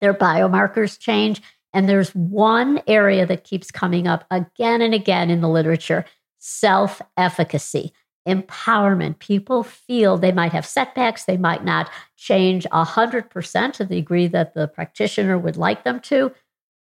their 0.00 0.14
biomarkers 0.14 0.98
change. 0.98 1.42
And 1.72 1.88
there's 1.88 2.14
one 2.14 2.82
area 2.86 3.24
that 3.26 3.44
keeps 3.44 3.70
coming 3.70 4.06
up 4.06 4.24
again 4.30 4.82
and 4.82 4.92
again 4.92 5.30
in 5.30 5.40
the 5.40 5.48
literature 5.48 6.04
self 6.38 7.00
efficacy, 7.16 7.92
empowerment. 8.28 9.20
People 9.20 9.62
feel 9.62 10.18
they 10.18 10.32
might 10.32 10.52
have 10.52 10.66
setbacks, 10.66 11.24
they 11.24 11.36
might 11.36 11.64
not 11.64 11.90
change 12.16 12.66
100% 12.72 13.72
to 13.72 13.84
the 13.84 13.94
degree 13.94 14.26
that 14.26 14.54
the 14.54 14.68
practitioner 14.68 15.38
would 15.38 15.56
like 15.56 15.84
them 15.84 16.00
to, 16.00 16.32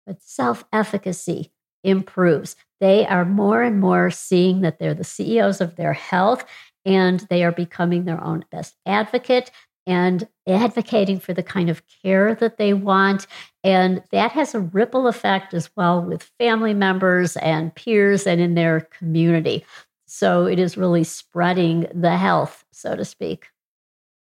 but 0.07 0.23
self 0.23 0.65
efficacy 0.73 1.53
improves. 1.85 2.57
They 2.81 3.07
are 3.07 3.25
more 3.25 3.63
and 3.63 3.81
more 3.81 4.11
seeing 4.11 4.63
that 4.63 4.79
they're 4.79 4.95
the 4.95 5.05
CEOs 5.05 5.61
of 5.61 5.77
their 5.77 5.93
health 5.93 6.45
and 6.85 7.21
they 7.31 7.45
are 7.45 7.53
becoming 7.53 8.05
their 8.05 8.23
own 8.23 8.45
best 8.51 8.77
advocate 8.87 9.51
and 9.87 10.27
advocating 10.47 11.21
for 11.21 11.33
the 11.35 11.43
kind 11.43 11.69
of 11.69 11.83
care 12.03 12.35
that 12.35 12.57
they 12.57 12.73
want. 12.73 13.27
And 13.63 14.03
that 14.13 14.33
has 14.33 14.55
a 14.55 14.61
ripple 14.61 15.07
effect 15.07 15.55
as 15.55 15.71
well 15.77 16.03
with 16.03 16.31
family 16.39 16.75
members 16.75 17.37
and 17.39 17.75
peers 17.75 18.27
and 18.27 18.41
in 18.41 18.55
their 18.55 18.81
community. 18.81 19.65
So 20.07 20.47
it 20.47 20.59
is 20.59 20.77
really 20.77 21.05
spreading 21.05 21.87
the 21.95 22.17
health, 22.17 22.65
so 22.73 22.97
to 22.97 23.05
speak. 23.05 23.49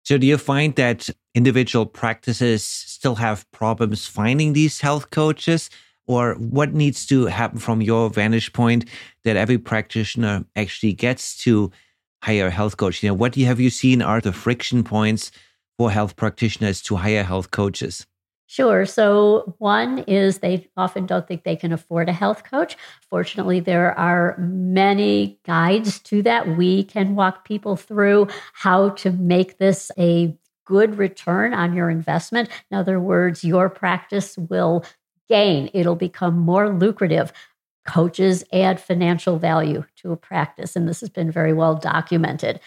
So, 0.06 0.18
do 0.18 0.28
you 0.28 0.38
find 0.38 0.76
that 0.76 1.10
individual 1.34 1.86
practices 1.86 2.64
still 2.64 3.16
have 3.16 3.50
problems 3.52 4.06
finding 4.06 4.54
these 4.54 4.82
health 4.82 5.10
coaches? 5.12 5.70
Or 6.06 6.36
what 6.36 6.74
needs 6.74 7.06
to 7.06 7.28
happen 7.28 7.60
from 7.60 7.82
your 7.82 8.10
vantage 8.10 8.52
point 8.52 8.90
that 9.24 9.38
every 9.38 9.58
practitioner 9.58 10.44
actually 10.58 10.92
gets 10.92 11.38
to 11.44 11.72
hire 12.24 12.48
a 12.48 12.51
health 12.51 12.77
coach? 12.77 13.03
You 13.03 13.10
know, 13.10 13.15
what 13.15 13.36
have 13.36 13.60
you 13.60 13.70
seen 13.70 14.01
are 14.01 14.22
the 14.22 14.34
friction 14.34 14.84
points 14.84 15.32
for 15.77 15.92
health 15.92 16.15
practitioners 16.15 16.82
to 16.84 16.96
hire 16.96 17.24
health 17.24 17.51
coaches? 17.51 18.08
Sure. 18.48 18.86
So, 18.86 19.56
one 19.58 20.00
is 20.00 20.39
they 20.39 20.70
often 20.77 21.06
don't 21.06 21.27
think 21.27 21.44
they 21.44 21.56
can 21.56 21.74
afford 21.74 22.08
a 22.08 22.13
health 22.13 22.44
coach. 22.44 22.77
Fortunately, 23.10 23.60
there 23.60 23.98
are 23.98 24.38
many 24.38 25.39
guides 25.46 26.00
to 26.01 26.22
that. 26.24 26.56
We 26.58 26.84
can 26.84 27.15
walk 27.15 27.46
people 27.46 27.75
through 27.75 28.27
how 28.53 28.89
to 28.89 29.12
make 29.12 29.58
this 29.58 29.92
a 29.98 30.38
good 30.65 30.98
return 30.98 31.53
on 31.53 31.74
your 31.74 31.89
investment. 31.89 32.50
In 32.70 32.77
other 32.77 33.00
words, 33.00 33.44
your 33.44 33.70
practice 33.70 34.38
will 34.38 34.86
gain, 35.30 35.70
it'll 35.74 35.96
become 35.96 36.38
more 36.38 36.70
lucrative 36.70 37.34
coaches 37.86 38.44
add 38.54 38.80
financial 38.80 39.38
value 39.38 39.84
to 39.98 40.12
a 40.12 40.18
practice. 40.18 40.75
And 40.75 40.88
this 40.88 41.02
has 41.02 41.10
been 41.10 41.32
very 41.32 41.54
well 41.54 41.75
documented. 41.75 42.60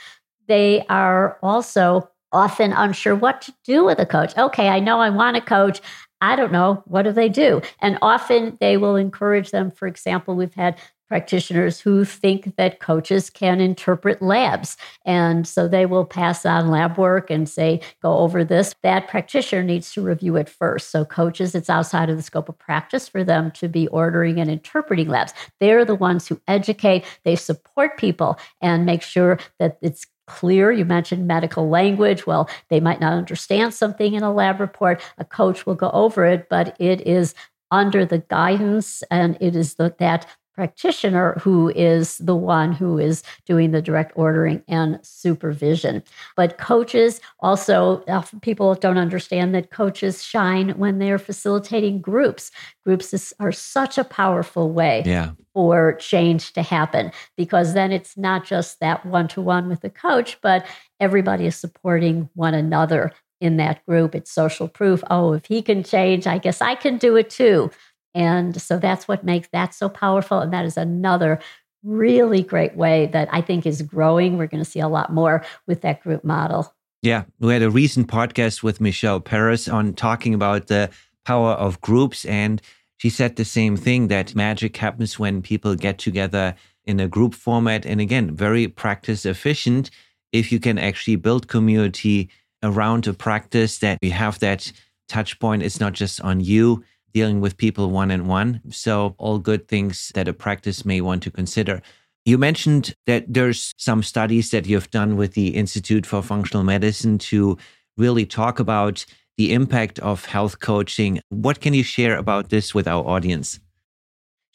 They 0.47 0.85
are 0.89 1.39
also 1.43 2.11
often 2.33 2.73
unsure 2.73 3.15
what 3.15 3.41
to 3.43 3.55
do 3.65 3.85
with 3.85 3.99
a 3.99 4.07
coach. 4.07 4.37
Okay, 4.37 4.69
I 4.69 4.81
know 4.81 5.01
I 5.01 5.11
want 5.11 5.37
a 5.37 5.41
coach. 5.41 5.81
I 6.21 6.37
don't 6.37 6.53
know. 6.53 6.83
What 6.87 7.03
do 7.03 7.13
they 7.13 7.29
do? 7.29 7.61
And 7.81 7.99
often 8.03 8.57
they 8.61 8.77
will 8.77 8.97
encourage 8.97 9.51
them. 9.51 9.71
For 9.71 9.87
example, 9.87 10.35
we've 10.35 10.55
had 10.55 10.79
practitioners 11.09 11.81
who 11.81 12.05
think 12.05 12.57
that 12.57 12.81
coaches 12.81 13.31
can 13.31 13.61
interpret 13.61 14.21
labs. 14.21 14.77
And 15.05 15.47
so 15.47 15.69
they 15.69 15.87
will 15.87 16.05
pass 16.05 16.45
on 16.45 16.69
lab 16.69 16.99
work 16.99 17.31
and 17.31 17.49
say, 17.49 17.81
go 18.03 18.19
over 18.19 18.45
this. 18.45 18.75
That 18.83 19.09
practitioner 19.09 19.63
needs 19.63 19.93
to 19.93 20.03
review 20.03 20.37
it 20.37 20.49
first. 20.49 20.91
So, 20.91 21.05
coaches, 21.05 21.55
it's 21.55 21.71
outside 21.71 22.11
of 22.11 22.17
the 22.17 22.23
scope 22.23 22.49
of 22.49 22.59
practice 22.59 23.09
for 23.09 23.25
them 23.25 23.51
to 23.53 23.69
be 23.69 23.87
ordering 23.89 24.39
and 24.41 24.51
interpreting 24.51 25.09
labs. 25.09 25.33
They're 25.61 25.85
the 25.85 25.95
ones 25.95 26.27
who 26.27 26.41
educate, 26.49 27.05
they 27.25 27.37
support 27.37 27.97
people 27.97 28.39
and 28.61 28.85
make 28.85 29.03
sure 29.03 29.39
that 29.59 29.79
it's 29.81 30.07
clear. 30.27 30.73
You 30.73 30.85
mentioned 30.85 31.27
medical 31.27 31.69
language. 31.69 32.27
Well, 32.27 32.49
they 32.69 32.81
might 32.81 33.01
not 33.01 33.13
understand 33.13 33.75
something 33.75 34.15
in 34.15 34.23
a 34.23 34.33
lab 34.33 34.61
report. 34.61 35.01
A 35.19 35.25
coach 35.25 35.67
will 35.67 35.75
go 35.75 35.91
over 35.91 36.25
it, 36.25 36.49
but 36.49 36.77
it 36.81 37.01
is 37.03 37.35
under 37.71 38.05
the 38.05 38.19
guidance 38.19 39.03
and 39.11 39.37
it 39.41 39.57
is 39.57 39.75
the, 39.75 39.95
that 39.99 40.27
practitioner 40.57 41.35
who 41.35 41.69
is 41.77 42.17
the 42.19 42.35
one 42.35 42.73
who 42.73 42.99
is 42.99 43.23
doing 43.45 43.71
the 43.71 43.83
direct 43.83 44.13
ordering 44.17 44.63
and 44.67 44.99
supervision. 45.03 46.03
But 46.35 46.57
coaches 46.59 47.21
also, 47.41 48.03
often 48.09 48.41
people 48.41 48.75
don't 48.75 48.99
understand 48.99 49.55
that 49.55 49.71
coaches 49.71 50.25
shine 50.25 50.71
when 50.71 50.99
they're 50.99 51.19
facilitating 51.19 52.01
groups. 52.01 52.51
Groups 52.85 53.13
is, 53.13 53.35
are 53.39 53.53
such 53.53 53.99
a 53.99 54.05
powerful 54.05 54.71
way 54.73 55.03
yeah. 55.05 55.33
for 55.53 55.93
change 55.95 56.55
to 56.55 56.63
happen 56.63 57.13
because 57.37 57.75
then 57.75 57.93
it's 57.93 58.17
not 58.17 58.47
just 58.47 58.81
that 58.81 59.05
one 59.05 59.29
to 59.29 59.43
one 59.43 59.69
with 59.69 59.83
the 59.83 59.91
coach, 59.91 60.41
but 60.41 60.67
everybody 60.99 61.47
is 61.47 61.55
supporting 61.57 62.31
one 62.35 62.55
another 62.55 63.13
in 63.41 63.59
that 63.59 63.85
group. 63.85 64.15
It's 64.15 64.31
social 64.31 64.69
proof. 64.69 65.03
Oh, 65.11 65.35
if 65.35 65.47
he 65.47 65.61
can 65.61 65.83
change, 65.83 66.27
I 66.27 66.39
guess 66.39 66.63
I 66.63 66.75
can 66.75 66.97
do 66.97 67.17
it 67.17 67.29
too. 67.29 67.71
And 68.17 68.61
so 68.61 68.79
that's 68.79 69.07
what 69.07 69.25
makes 69.25 69.49
that 69.53 69.75
so 69.75 69.91
powerful. 69.91 70.41
And 70.41 70.53
that 70.53 70.65
is 70.65 70.79
another 70.79 71.39
really 71.83 72.43
great 72.43 72.75
way 72.75 73.07
that 73.13 73.29
I 73.31 73.43
think 73.43 73.67
is 73.67 73.83
growing. 73.83 74.39
We're 74.39 74.47
going 74.47 74.65
to 74.65 74.71
see 74.71 74.81
a 74.81 74.89
lot 74.89 75.13
more 75.13 75.45
with 75.67 75.83
that 75.83 76.03
group 76.03 76.25
model. 76.25 76.75
Yeah. 77.03 77.25
We 77.39 77.53
had 77.53 77.63
a 77.63 77.71
recent 77.71 78.09
podcast 78.09 78.63
with 78.63 78.81
Michelle 78.81 79.21
Paris 79.21 79.69
on 79.69 79.93
talking 79.93 80.33
about 80.33 80.69
the 80.69 80.91
power 81.27 81.53
of 81.53 81.81
groups. 81.83 82.25
And 82.25 82.63
she 82.97 83.11
said 83.11 83.37
the 83.37 83.45
same 83.45 83.77
thing 83.77 84.09
that 84.09 84.35
magic 84.35 84.79
happens 84.79 85.19
when 85.19 85.43
people 85.43 85.75
get 85.75 85.99
together 85.99 86.55
in 86.85 86.99
a 86.99 87.09
group 87.09 87.35
format. 87.35 87.85
And 87.85 88.01
again, 88.01 88.35
very 88.35 88.67
practice 88.67 89.27
efficient 89.27 89.91
if 90.33 90.51
you 90.51 90.59
can 90.59 90.79
actually 90.79 91.17
build 91.17 91.49
community 91.49 92.31
around 92.63 93.07
a 93.07 93.13
practice 93.13 93.79
that 93.79 93.99
you 94.01 94.13
have 94.13 94.39
that 94.39 94.73
touch 95.07 95.39
point. 95.39 95.63
It's 95.63 95.81
not 95.81 95.93
just 95.93 96.21
on 96.23 96.41
you 96.41 96.83
dealing 97.17 97.41
with 97.41 97.57
people 97.57 97.91
one 97.91 98.11
on 98.11 98.27
one. 98.27 98.61
So, 98.71 99.15
all 99.17 99.39
good 99.39 99.69
things 99.69 100.13
that 100.15 100.29
a 100.29 100.35
practice 100.35 100.85
may 100.85 101.01
want 101.01 101.23
to 101.23 101.31
consider. 101.31 101.81
You 102.27 102.37
mentioned 102.37 102.95
that 103.07 103.25
there's 103.27 103.73
some 103.79 104.03
studies 104.03 104.51
that 104.51 104.67
you've 104.67 104.91
done 104.91 105.17
with 105.17 105.33
the 105.33 105.49
Institute 105.63 106.05
for 106.05 106.21
Functional 106.23 106.63
Medicine 106.63 107.17
to 107.31 107.57
really 107.97 108.27
talk 108.27 108.59
about 108.59 109.07
the 109.39 109.55
impact 109.55 109.99
of 110.01 110.27
health 110.27 110.61
coaching. 110.61 111.21
What 111.31 111.63
can 111.63 111.73
you 111.73 111.83
share 111.83 112.19
about 112.19 112.51
this 112.51 112.75
with 112.75 112.87
our 112.87 113.03
audience? 113.07 113.61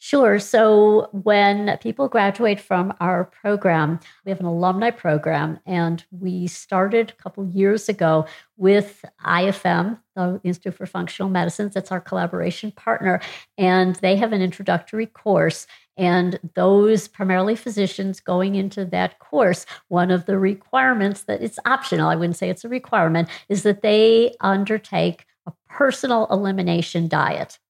Sure. 0.04 0.40
So 0.40 1.08
when 1.12 1.78
people 1.78 2.08
graduate 2.08 2.58
from 2.58 2.92
our 2.98 3.22
program, 3.22 4.00
we 4.24 4.30
have 4.30 4.40
an 4.40 4.46
alumni 4.46 4.90
program, 4.90 5.60
and 5.64 6.04
we 6.10 6.48
started 6.48 7.10
a 7.12 7.22
couple 7.22 7.46
years 7.46 7.88
ago 7.88 8.26
with 8.56 9.04
IFM, 9.24 10.00
the 10.16 10.40
Institute 10.42 10.74
for 10.74 10.86
Functional 10.86 11.30
Medicine. 11.30 11.70
That's 11.72 11.92
our 11.92 12.00
collaboration 12.00 12.72
partner, 12.72 13.20
and 13.56 13.94
they 13.94 14.16
have 14.16 14.32
an 14.32 14.42
introductory 14.42 15.06
course. 15.06 15.68
And 15.96 16.40
those 16.56 17.06
primarily 17.06 17.54
physicians 17.54 18.18
going 18.18 18.56
into 18.56 18.84
that 18.86 19.20
course, 19.20 19.66
one 19.86 20.10
of 20.10 20.26
the 20.26 20.36
requirements 20.36 21.22
that 21.22 21.42
it's 21.42 21.60
optional, 21.64 22.08
I 22.08 22.16
wouldn't 22.16 22.36
say 22.36 22.50
it's 22.50 22.64
a 22.64 22.68
requirement, 22.68 23.28
is 23.48 23.62
that 23.62 23.82
they 23.82 24.34
undertake 24.40 25.26
a 25.46 25.52
personal 25.68 26.26
elimination 26.28 27.06
diet. 27.06 27.60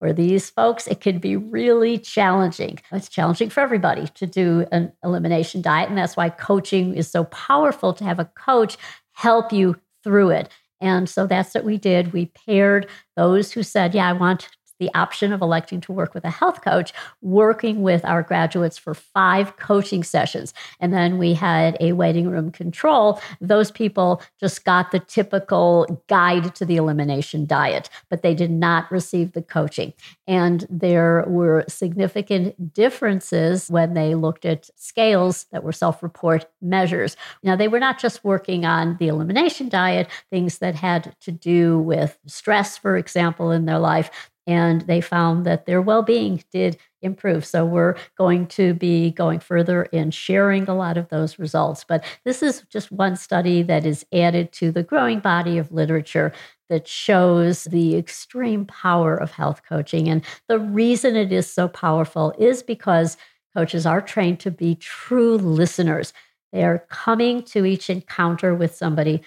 For 0.00 0.12
these 0.12 0.50
folks, 0.50 0.86
it 0.86 1.00
can 1.00 1.18
be 1.18 1.36
really 1.36 1.98
challenging. 1.98 2.78
It's 2.92 3.08
challenging 3.08 3.50
for 3.50 3.60
everybody 3.60 4.06
to 4.14 4.26
do 4.26 4.64
an 4.70 4.92
elimination 5.02 5.60
diet. 5.60 5.88
And 5.88 5.98
that's 5.98 6.16
why 6.16 6.30
coaching 6.30 6.94
is 6.94 7.10
so 7.10 7.24
powerful 7.24 7.92
to 7.94 8.04
have 8.04 8.20
a 8.20 8.24
coach 8.24 8.76
help 9.12 9.52
you 9.52 9.76
through 10.04 10.30
it. 10.30 10.50
And 10.80 11.08
so 11.08 11.26
that's 11.26 11.54
what 11.54 11.64
we 11.64 11.76
did. 11.78 12.12
We 12.12 12.26
paired 12.26 12.88
those 13.16 13.50
who 13.50 13.64
said, 13.64 13.94
Yeah, 13.94 14.08
I 14.08 14.12
want 14.12 14.48
the 14.78 14.90
option 14.94 15.32
of 15.32 15.42
electing 15.42 15.80
to 15.82 15.92
work 15.92 16.14
with 16.14 16.24
a 16.24 16.30
health 16.30 16.62
coach, 16.62 16.92
working 17.22 17.82
with 17.82 18.04
our 18.04 18.22
graduates 18.22 18.78
for 18.78 18.94
five 18.94 19.56
coaching 19.56 20.02
sessions. 20.02 20.54
And 20.80 20.92
then 20.92 21.18
we 21.18 21.34
had 21.34 21.76
a 21.80 21.92
waiting 21.92 22.30
room 22.30 22.50
control. 22.50 23.20
Those 23.40 23.70
people 23.70 24.22
just 24.40 24.64
got 24.64 24.90
the 24.90 25.00
typical 25.00 26.02
guide 26.08 26.54
to 26.56 26.64
the 26.64 26.76
elimination 26.76 27.46
diet, 27.46 27.90
but 28.08 28.22
they 28.22 28.34
did 28.34 28.50
not 28.50 28.90
receive 28.90 29.32
the 29.32 29.42
coaching. 29.42 29.92
And 30.26 30.66
there 30.70 31.24
were 31.26 31.64
significant 31.68 32.72
differences 32.74 33.68
when 33.68 33.94
they 33.94 34.14
looked 34.14 34.44
at 34.44 34.70
scales 34.76 35.46
that 35.52 35.64
were 35.64 35.72
self 35.72 36.02
report 36.02 36.46
measures. 36.60 37.16
Now, 37.42 37.56
they 37.56 37.68
were 37.68 37.80
not 37.80 37.98
just 37.98 38.24
working 38.24 38.64
on 38.64 38.96
the 38.98 39.08
elimination 39.08 39.68
diet, 39.68 40.08
things 40.30 40.58
that 40.58 40.74
had 40.74 41.16
to 41.20 41.32
do 41.32 41.78
with 41.78 42.18
stress, 42.26 42.76
for 42.76 42.96
example, 42.96 43.50
in 43.50 43.64
their 43.66 43.78
life 43.78 44.10
and 44.48 44.80
they 44.82 45.02
found 45.02 45.44
that 45.44 45.66
their 45.66 45.82
well 45.82 46.02
being 46.02 46.42
did 46.50 46.78
improve. 47.02 47.44
So 47.44 47.66
we're 47.66 47.96
going 48.16 48.46
to 48.48 48.72
be 48.72 49.10
going 49.10 49.40
further 49.40 49.84
in 49.84 50.10
sharing 50.10 50.66
a 50.68 50.74
lot 50.74 50.96
of 50.96 51.10
those 51.10 51.38
results. 51.38 51.84
But 51.86 52.02
this 52.24 52.42
is 52.42 52.62
just 52.70 52.90
one 52.90 53.14
study 53.14 53.62
that 53.62 53.84
is 53.84 54.06
added 54.10 54.50
to 54.52 54.72
the 54.72 54.82
growing 54.82 55.20
body 55.20 55.58
of 55.58 55.70
literature 55.70 56.32
that 56.70 56.88
shows 56.88 57.64
the 57.64 57.96
extreme 57.96 58.64
power 58.64 59.14
of 59.14 59.32
health 59.32 59.62
coaching. 59.68 60.08
And 60.08 60.24
the 60.48 60.58
reason 60.58 61.14
it 61.14 61.30
is 61.30 61.52
so 61.52 61.68
powerful 61.68 62.34
is 62.38 62.62
because 62.62 63.18
coaches 63.54 63.84
are 63.84 64.00
trained 64.00 64.40
to 64.40 64.50
be 64.50 64.74
true 64.76 65.36
listeners. 65.36 66.14
They 66.52 66.64
are 66.64 66.86
coming 66.88 67.42
to 67.44 67.66
each 67.66 67.90
encounter 67.90 68.54
with 68.54 68.74
somebody 68.74 69.22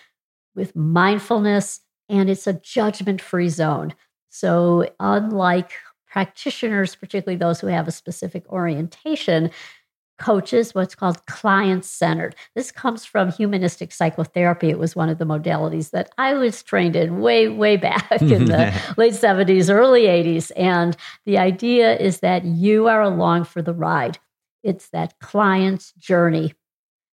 with 0.55 0.75
mindfulness, 0.75 1.81
and 2.09 2.27
it's 2.27 2.47
a 2.47 2.53
judgment 2.53 3.21
free 3.21 3.49
zone. 3.49 3.93
So, 4.31 4.89
unlike 4.99 5.71
practitioners, 6.07 6.95
particularly 6.95 7.37
those 7.37 7.59
who 7.59 7.67
have 7.67 7.87
a 7.87 7.91
specific 7.91 8.49
orientation, 8.49 9.51
coaches, 10.21 10.73
what's 10.73 10.95
called 10.95 11.25
client 11.25 11.83
centered. 11.83 12.35
This 12.55 12.71
comes 12.71 13.03
from 13.05 13.31
humanistic 13.31 13.91
psychotherapy. 13.91 14.69
It 14.69 14.77
was 14.77 14.95
one 14.95 15.09
of 15.09 15.17
the 15.17 15.25
modalities 15.25 15.91
that 15.91 16.11
I 16.17 16.33
was 16.35 16.63
trained 16.63 16.95
in 16.95 17.19
way, 17.19 17.49
way 17.49 17.75
back 17.75 18.21
in 18.21 18.45
the 18.45 18.73
late 18.97 19.13
70s, 19.13 19.73
early 19.73 20.03
80s. 20.03 20.51
And 20.55 20.95
the 21.25 21.37
idea 21.39 21.97
is 21.97 22.19
that 22.19 22.45
you 22.45 22.87
are 22.87 23.01
along 23.01 23.45
for 23.45 23.61
the 23.61 23.73
ride, 23.73 24.19
it's 24.63 24.89
that 24.89 25.19
client's 25.19 25.91
journey. 25.93 26.53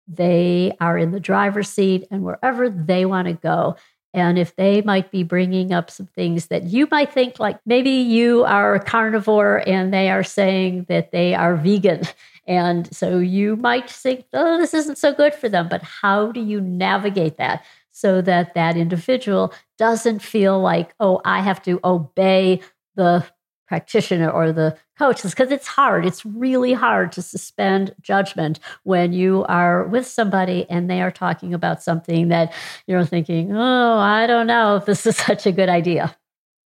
They 0.07 0.73
are 0.81 0.97
in 0.97 1.11
the 1.11 1.19
driver's 1.19 1.69
seat, 1.69 2.07
and 2.11 2.23
wherever 2.23 2.69
they 2.69 3.05
want 3.05 3.27
to 3.27 3.33
go, 3.33 3.75
and 4.15 4.39
if 4.39 4.55
they 4.55 4.81
might 4.81 5.11
be 5.11 5.23
bringing 5.23 5.73
up 5.73 5.91
some 5.91 6.05
things 6.05 6.47
that 6.47 6.63
you 6.63 6.87
might 6.89 7.11
think, 7.11 7.37
like 7.37 7.59
maybe 7.65 7.89
you 7.89 8.45
are 8.45 8.75
a 8.75 8.79
carnivore 8.79 9.61
and 9.67 9.93
they 9.93 10.09
are 10.09 10.23
saying 10.23 10.85
that 10.87 11.11
they 11.11 11.35
are 11.35 11.55
vegan. 11.55 12.03
And 12.47 12.95
so 12.95 13.17
you 13.17 13.55
might 13.55 13.89
think, 13.89 14.25
oh, 14.31 14.59
this 14.59 14.75
isn't 14.75 14.99
so 14.99 15.15
good 15.15 15.33
for 15.33 15.49
them. 15.49 15.67
But 15.67 15.81
how 15.81 16.31
do 16.31 16.39
you 16.39 16.61
navigate 16.61 17.37
that 17.37 17.65
so 17.91 18.21
that 18.21 18.53
that 18.53 18.77
individual 18.77 19.51
doesn't 19.79 20.19
feel 20.19 20.61
like, 20.61 20.93
oh, 20.99 21.21
I 21.25 21.41
have 21.41 21.59
to 21.63 21.79
obey 21.83 22.61
the 22.93 23.25
practitioner 23.67 24.29
or 24.29 24.51
the 24.51 24.77
coach 24.97 25.23
because 25.23 25.51
it's 25.51 25.67
hard. 25.67 26.05
It's 26.05 26.25
really 26.25 26.73
hard 26.73 27.11
to 27.13 27.21
suspend 27.21 27.93
judgment 28.01 28.59
when 28.83 29.13
you 29.13 29.45
are 29.45 29.85
with 29.85 30.07
somebody 30.07 30.65
and 30.69 30.89
they 30.89 31.01
are 31.01 31.11
talking 31.11 31.53
about 31.53 31.81
something 31.81 32.29
that 32.29 32.53
you're 32.87 33.05
thinking, 33.05 33.55
oh, 33.55 33.97
I 33.97 34.27
don't 34.27 34.47
know 34.47 34.77
if 34.77 34.85
this 34.85 35.05
is 35.05 35.17
such 35.29 35.45
a 35.45 35.51
good 35.51 35.69
idea. 35.69 36.15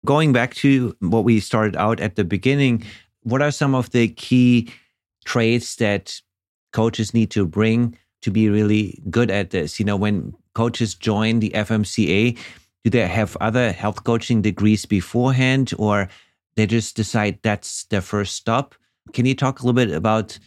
Going 0.06 0.34
back 0.34 0.54
to 0.56 0.96
what 1.00 1.24
we 1.24 1.40
started 1.40 1.76
out 1.76 2.00
at 2.00 2.16
the 2.16 2.24
beginning, 2.24 2.84
what 3.24 3.42
are 3.42 3.52
some 3.52 3.74
of 3.74 3.90
the 3.92 4.08
key 4.08 4.72
traits 5.26 5.76
that 5.78 6.22
coaches 6.74 7.14
need 7.14 7.32
to 7.32 7.46
bring 7.46 7.98
to 8.22 8.32
be 8.32 8.50
really 8.50 9.02
good 9.10 9.32
at 9.32 9.50
this? 9.50 9.80
You 9.80 9.86
know, 9.86 9.96
when 9.96 10.34
coaches 10.54 10.94
join 10.94 11.40
the 11.40 11.50
FMCA, 11.52 12.38
do 12.84 12.90
they 12.92 13.08
have 13.08 13.36
other 13.42 13.72
health 13.72 14.04
coaching 14.04 14.44
degrees 14.44 14.86
beforehand 14.86 15.74
or 15.80 16.08
they 16.56 16.66
just 16.66 16.96
decide 16.96 17.40
that's 17.42 17.86
their 17.86 18.02
first 18.02 18.36
stop. 18.36 18.76
Can 19.14 19.26
you 19.26 19.36
talk 19.36 19.60
a 19.60 19.66
little 19.66 19.74
bit 19.74 19.96
about 19.96 20.40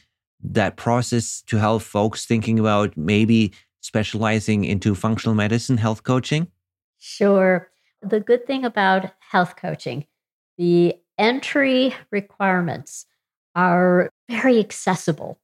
that 0.43 0.77
process 0.77 1.43
to 1.43 1.57
help 1.57 1.83
folks 1.83 2.25
thinking 2.25 2.59
about 2.59 2.97
maybe 2.97 3.53
specializing 3.81 4.65
into 4.65 4.95
functional 4.95 5.35
medicine, 5.35 5.77
health 5.77 6.03
coaching? 6.03 6.49
Sure. 6.99 7.71
The 8.03 8.21
good 8.21 8.47
thing 8.47 8.65
about 8.65 9.13
health 9.19 9.57
coaching, 9.57 10.07
the 10.57 10.95
entry 11.19 11.95
requirements 12.11 13.07
are 13.55 14.11
very 14.29 14.59
accessible. 14.61 15.39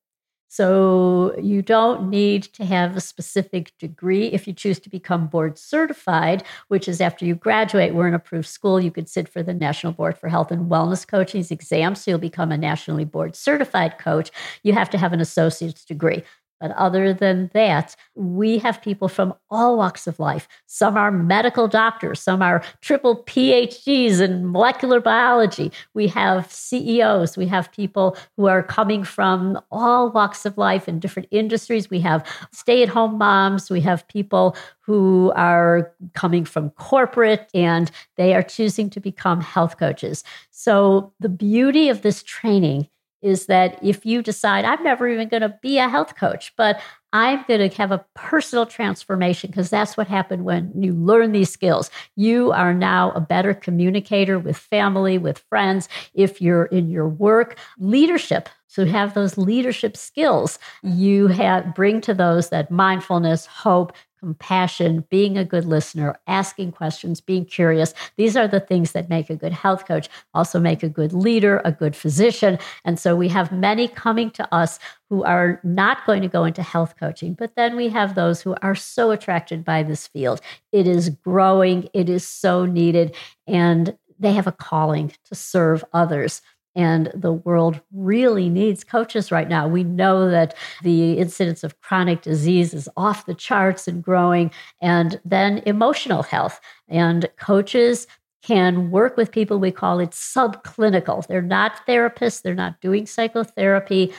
So 0.54 1.34
you 1.36 1.62
don't 1.62 2.08
need 2.10 2.44
to 2.52 2.64
have 2.64 2.96
a 2.96 3.00
specific 3.00 3.76
degree. 3.80 4.28
If 4.28 4.46
you 4.46 4.52
choose 4.52 4.78
to 4.80 4.88
become 4.88 5.26
board 5.26 5.58
certified, 5.58 6.44
which 6.68 6.86
is 6.86 7.00
after 7.00 7.24
you 7.24 7.34
graduate, 7.34 7.92
we're 7.92 8.06
an 8.06 8.14
approved 8.14 8.46
school, 8.46 8.80
you 8.80 8.92
could 8.92 9.08
sit 9.08 9.28
for 9.28 9.42
the 9.42 9.52
National 9.52 9.92
Board 9.92 10.16
for 10.16 10.28
Health 10.28 10.52
and 10.52 10.70
Wellness 10.70 11.04
Coaching's 11.08 11.50
exam. 11.50 11.96
So 11.96 12.12
you'll 12.12 12.20
become 12.20 12.52
a 12.52 12.56
nationally 12.56 13.04
board 13.04 13.34
certified 13.34 13.98
coach. 13.98 14.30
You 14.62 14.74
have 14.74 14.90
to 14.90 14.98
have 14.98 15.12
an 15.12 15.18
associate's 15.18 15.84
degree. 15.84 16.22
But 16.64 16.70
other 16.79 17.12
than 17.12 17.50
that, 17.53 17.94
we 18.14 18.57
have 18.57 18.81
people 18.81 19.07
from 19.07 19.35
all 19.50 19.77
walks 19.77 20.07
of 20.07 20.18
life. 20.18 20.48
Some 20.64 20.96
are 20.96 21.11
medical 21.11 21.68
doctors, 21.68 22.20
some 22.20 22.40
are 22.40 22.64
triple 22.81 23.22
PhDs 23.24 24.22
in 24.22 24.50
molecular 24.50 24.98
biology. 24.98 25.70
We 25.92 26.09
have 26.09 26.50
CEOs, 26.50 27.37
we 27.37 27.48
have 27.48 27.70
people 27.70 28.16
who 28.38 28.46
are 28.46 28.62
coming 28.62 29.05
from 29.05 29.61
all 29.70 30.11
walks 30.11 30.46
of 30.46 30.57
life 30.57 30.88
in 30.88 31.00
different 31.00 31.29
industries. 31.31 31.90
We 31.90 32.00
have 32.00 32.27
stay 32.50 32.83
at 32.83 32.88
home 32.88 33.18
moms, 33.18 33.68
we 33.68 33.83
have 33.83 34.09
people 34.09 34.57
who 34.81 35.35
are 35.37 35.92
coming 36.14 36.46
from 36.46 36.70
corporate 36.70 37.50
and 37.53 37.90
they 38.16 38.35
are 38.35 38.42
choosing 38.42 38.88
to 38.88 39.00
become 39.00 39.42
health 39.42 39.79
coaches. 39.79 40.24
So, 40.50 41.12
the 41.20 41.29
beauty 41.29 41.90
of 41.90 42.00
this 42.00 42.22
training 42.22 42.88
is 43.24 43.46
that 43.46 43.82
if 43.82 44.04
you 44.04 44.22
decide, 44.22 44.66
I'm 44.66 44.82
never 44.84 45.08
even 45.08 45.28
going 45.28 45.40
to 45.40 45.58
be 45.62 45.78
a 45.78 45.88
health 45.88 46.14
coach, 46.14 46.52
but 46.56 46.78
I'm 47.14 47.42
going 47.48 47.70
to 47.70 47.76
have 47.76 47.90
a 47.90 48.04
personal 48.14 48.66
transformation 48.66 49.50
because 49.50 49.70
that's 49.70 49.96
what 49.96 50.08
happened 50.08 50.44
when 50.44 50.70
you 50.76 50.92
learn 50.92 51.32
these 51.32 51.50
skills. 51.50 51.90
You 52.16 52.52
are 52.52 52.74
now 52.74 53.12
a 53.12 53.20
better 53.20 53.54
communicator 53.54 54.38
with 54.38 54.58
family, 54.58 55.16
with 55.16 55.38
friends. 55.48 55.88
If 56.12 56.42
you're 56.42 56.66
in 56.66 56.90
your 56.90 57.08
work, 57.08 57.56
leadership, 57.78 58.50
so 58.66 58.84
have 58.84 59.14
those 59.14 59.38
leadership 59.38 59.96
skills, 59.96 60.58
you 60.82 61.28
have 61.28 61.74
bring 61.74 62.02
to 62.02 62.12
those 62.12 62.50
that 62.50 62.70
mindfulness, 62.70 63.46
hope, 63.46 63.92
compassion, 64.24 65.04
being 65.10 65.37
a 65.37 65.44
good 65.44 65.66
listener, 65.66 66.18
asking 66.26 66.72
questions, 66.72 67.20
being 67.20 67.44
curious. 67.44 67.92
These 68.16 68.38
are 68.38 68.48
the 68.48 68.58
things 68.58 68.92
that 68.92 69.10
make 69.10 69.28
a 69.28 69.37
good 69.37 69.52
health 69.52 69.87
coach, 69.87 70.08
also 70.32 70.58
make 70.58 70.82
a 70.82 70.88
good 70.88 71.12
leader, 71.12 71.60
a 71.62 71.70
good 71.70 71.94
physician. 71.94 72.58
And 72.87 72.98
so 72.98 73.14
we 73.14 73.28
have 73.28 73.52
many 73.52 73.87
coming 73.87 74.30
to 74.30 74.54
us 74.54 74.78
who 75.10 75.24
are 75.24 75.60
not 75.62 76.06
going 76.06 76.22
to 76.22 76.28
go 76.28 76.44
into 76.44 76.62
health 76.62 76.94
coaching, 76.98 77.34
but 77.34 77.54
then 77.54 77.76
we 77.76 77.90
have 77.90 78.14
those 78.14 78.40
who 78.40 78.56
are 78.62 78.74
so 78.74 79.10
attracted 79.10 79.62
by 79.62 79.82
this 79.82 80.06
field. 80.06 80.40
It 80.72 80.87
is 80.87 81.10
growing, 81.10 81.90
it 81.92 82.08
is 82.08 82.26
so 82.26 82.64
needed, 82.64 83.14
and 83.46 83.94
they 84.18 84.32
have 84.32 84.46
a 84.46 84.52
calling 84.52 85.12
to 85.24 85.34
serve 85.34 85.84
others. 85.92 86.40
And 86.76 87.10
the 87.14 87.32
world 87.32 87.80
really 87.92 88.48
needs 88.48 88.82
coaches 88.82 89.30
right 89.30 89.48
now. 89.48 89.68
We 89.68 89.84
know 89.84 90.28
that 90.28 90.54
the 90.82 91.18
incidence 91.18 91.62
of 91.62 91.80
chronic 91.80 92.22
disease 92.22 92.74
is 92.74 92.88
off 92.96 93.26
the 93.26 93.34
charts 93.34 93.87
and 93.87 94.02
growing, 94.02 94.50
and 94.80 95.20
then 95.24 95.62
emotional 95.66 96.22
health. 96.22 96.60
And 96.88 97.28
coaches 97.38 98.06
can 98.42 98.90
work 98.90 99.16
with 99.16 99.32
people, 99.32 99.58
we 99.58 99.70
call 99.70 100.00
it 100.00 100.10
subclinical. 100.10 101.26
They're 101.26 101.40
not 101.40 101.87
therapists, 101.88 102.42
they're 102.42 102.54
not 102.54 102.80
doing 102.80 103.06
psychotherapy, 103.06 104.12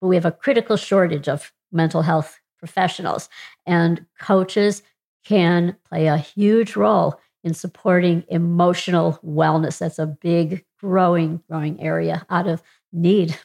but 0.00 0.06
we 0.06 0.14
have 0.14 0.24
a 0.24 0.30
critical 0.30 0.76
shortage 0.76 1.28
of 1.28 1.52
mental 1.72 2.02
health 2.02 2.38
professionals. 2.58 3.28
And 3.66 4.06
coaches 4.20 4.82
can 5.24 5.76
play 5.88 6.06
a 6.06 6.16
huge 6.16 6.76
role 6.76 7.18
in 7.44 7.54
supporting 7.54 8.24
emotional 8.28 9.18
wellness. 9.24 9.78
That's 9.78 9.98
a 9.98 10.06
big, 10.06 10.64
growing, 10.80 11.42
growing 11.48 11.80
area 11.80 12.24
out 12.30 12.46
of 12.46 12.62
need. 12.92 13.38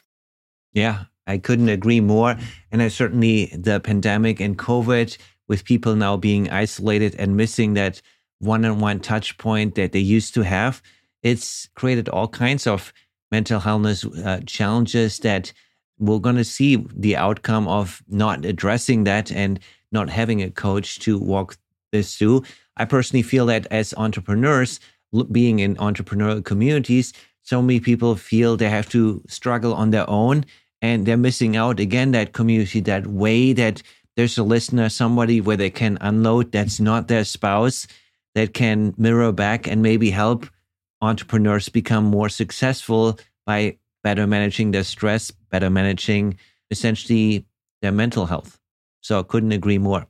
Yeah, 0.72 1.04
I 1.26 1.38
couldn't 1.38 1.68
agree 1.68 2.00
more. 2.00 2.36
And 2.70 2.82
I 2.82 2.88
certainly, 2.88 3.46
the 3.46 3.80
pandemic 3.80 4.40
and 4.40 4.58
COVID, 4.58 5.16
with 5.48 5.64
people 5.64 5.96
now 5.96 6.16
being 6.16 6.50
isolated 6.50 7.14
and 7.18 7.36
missing 7.36 7.74
that 7.74 8.02
one 8.38 8.64
on 8.64 8.80
one 8.80 9.00
touch 9.00 9.36
point 9.38 9.74
that 9.74 9.92
they 9.92 9.98
used 9.98 10.34
to 10.34 10.42
have, 10.42 10.82
it's 11.22 11.68
created 11.74 12.08
all 12.08 12.28
kinds 12.28 12.66
of 12.66 12.92
mental 13.32 13.60
health 13.60 14.04
uh, 14.24 14.40
challenges 14.46 15.18
that 15.20 15.52
we're 15.98 16.18
going 16.18 16.36
to 16.36 16.44
see 16.44 16.76
the 16.94 17.16
outcome 17.16 17.66
of 17.66 18.02
not 18.08 18.44
addressing 18.44 19.04
that 19.04 19.32
and 19.32 19.58
not 19.90 20.08
having 20.08 20.42
a 20.42 20.50
coach 20.50 20.98
to 21.00 21.18
walk 21.18 21.56
this 21.92 22.16
through. 22.16 22.44
I 22.78 22.84
personally 22.84 23.22
feel 23.22 23.46
that 23.46 23.66
as 23.70 23.94
entrepreneurs, 23.96 24.80
being 25.32 25.58
in 25.58 25.76
entrepreneurial 25.76 26.44
communities, 26.44 27.12
so 27.42 27.62
many 27.62 27.80
people 27.80 28.14
feel 28.14 28.56
they 28.56 28.68
have 28.68 28.88
to 28.90 29.22
struggle 29.26 29.74
on 29.74 29.90
their 29.90 30.08
own 30.08 30.44
and 30.82 31.06
they're 31.06 31.16
missing 31.16 31.56
out 31.56 31.80
again 31.80 32.12
that 32.12 32.32
community, 32.32 32.80
that 32.80 33.06
way 33.06 33.52
that 33.52 33.82
there's 34.16 34.38
a 34.38 34.42
listener, 34.42 34.88
somebody 34.88 35.40
where 35.40 35.56
they 35.56 35.70
can 35.70 35.98
unload 36.00 36.52
that's 36.52 36.78
not 36.78 37.08
their 37.08 37.24
spouse, 37.24 37.86
that 38.34 38.54
can 38.54 38.94
mirror 38.96 39.32
back 39.32 39.66
and 39.66 39.82
maybe 39.82 40.10
help 40.10 40.46
entrepreneurs 41.00 41.68
become 41.68 42.04
more 42.04 42.28
successful 42.28 43.18
by 43.46 43.78
better 44.04 44.26
managing 44.26 44.70
their 44.70 44.84
stress, 44.84 45.30
better 45.30 45.70
managing 45.70 46.36
essentially 46.70 47.46
their 47.80 47.92
mental 47.92 48.26
health. 48.26 48.58
So 49.00 49.20
I 49.20 49.22
couldn't 49.22 49.52
agree 49.52 49.78
more. 49.78 50.06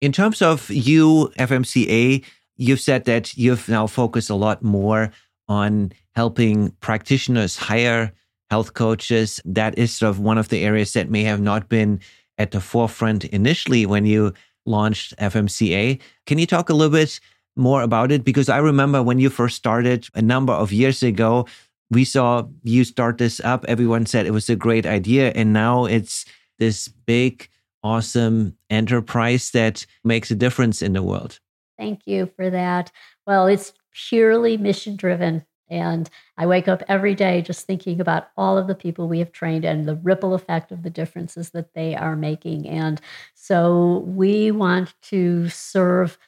In 0.00 0.12
terms 0.12 0.42
of 0.42 0.70
you, 0.70 1.32
FMCA, 1.38 2.24
you've 2.56 2.80
said 2.80 3.04
that 3.06 3.36
you've 3.36 3.68
now 3.68 3.86
focused 3.86 4.30
a 4.30 4.34
lot 4.34 4.62
more 4.62 5.10
on 5.48 5.92
helping 6.14 6.70
practitioners 6.80 7.56
hire 7.56 8.12
health 8.50 8.74
coaches. 8.74 9.40
That 9.44 9.76
is 9.76 9.96
sort 9.96 10.10
of 10.10 10.20
one 10.20 10.38
of 10.38 10.48
the 10.48 10.64
areas 10.64 10.92
that 10.92 11.10
may 11.10 11.24
have 11.24 11.40
not 11.40 11.68
been 11.68 12.00
at 12.38 12.52
the 12.52 12.60
forefront 12.60 13.24
initially 13.26 13.86
when 13.86 14.06
you 14.06 14.32
launched 14.66 15.16
FMCA. 15.16 15.98
Can 16.26 16.38
you 16.38 16.46
talk 16.46 16.70
a 16.70 16.74
little 16.74 16.92
bit 16.92 17.18
more 17.56 17.82
about 17.82 18.12
it? 18.12 18.22
Because 18.22 18.48
I 18.48 18.58
remember 18.58 19.02
when 19.02 19.18
you 19.18 19.30
first 19.30 19.56
started 19.56 20.06
a 20.14 20.22
number 20.22 20.52
of 20.52 20.72
years 20.72 21.02
ago, 21.02 21.46
we 21.90 22.04
saw 22.04 22.46
you 22.62 22.84
start 22.84 23.18
this 23.18 23.40
up. 23.40 23.64
Everyone 23.66 24.06
said 24.06 24.26
it 24.26 24.32
was 24.32 24.48
a 24.48 24.56
great 24.56 24.86
idea. 24.86 25.32
And 25.32 25.52
now 25.52 25.86
it's 25.86 26.24
this 26.58 26.86
big 26.86 27.48
awesome 27.82 28.56
enterprise 28.70 29.50
that 29.52 29.86
makes 30.04 30.30
a 30.30 30.34
difference 30.34 30.82
in 30.82 30.92
the 30.92 31.02
world. 31.02 31.38
Thank 31.78 32.06
you 32.06 32.30
for 32.36 32.50
that. 32.50 32.90
Well, 33.26 33.46
it's 33.46 33.72
purely 33.92 34.56
mission 34.56 34.96
driven. 34.96 35.44
And 35.70 36.08
I 36.36 36.46
wake 36.46 36.66
up 36.66 36.82
every 36.88 37.14
day 37.14 37.42
just 37.42 37.66
thinking 37.66 38.00
about 38.00 38.28
all 38.36 38.56
of 38.56 38.66
the 38.66 38.74
people 38.74 39.06
we 39.06 39.18
have 39.18 39.32
trained 39.32 39.64
and 39.64 39.86
the 39.86 39.96
ripple 39.96 40.34
effect 40.34 40.72
of 40.72 40.82
the 40.82 40.90
differences 40.90 41.50
that 41.50 41.74
they 41.74 41.94
are 41.94 42.16
making. 42.16 42.66
And 42.66 43.00
so 43.34 43.98
we 44.06 44.50
want 44.50 44.94
to 45.02 45.48
serve 45.50 46.18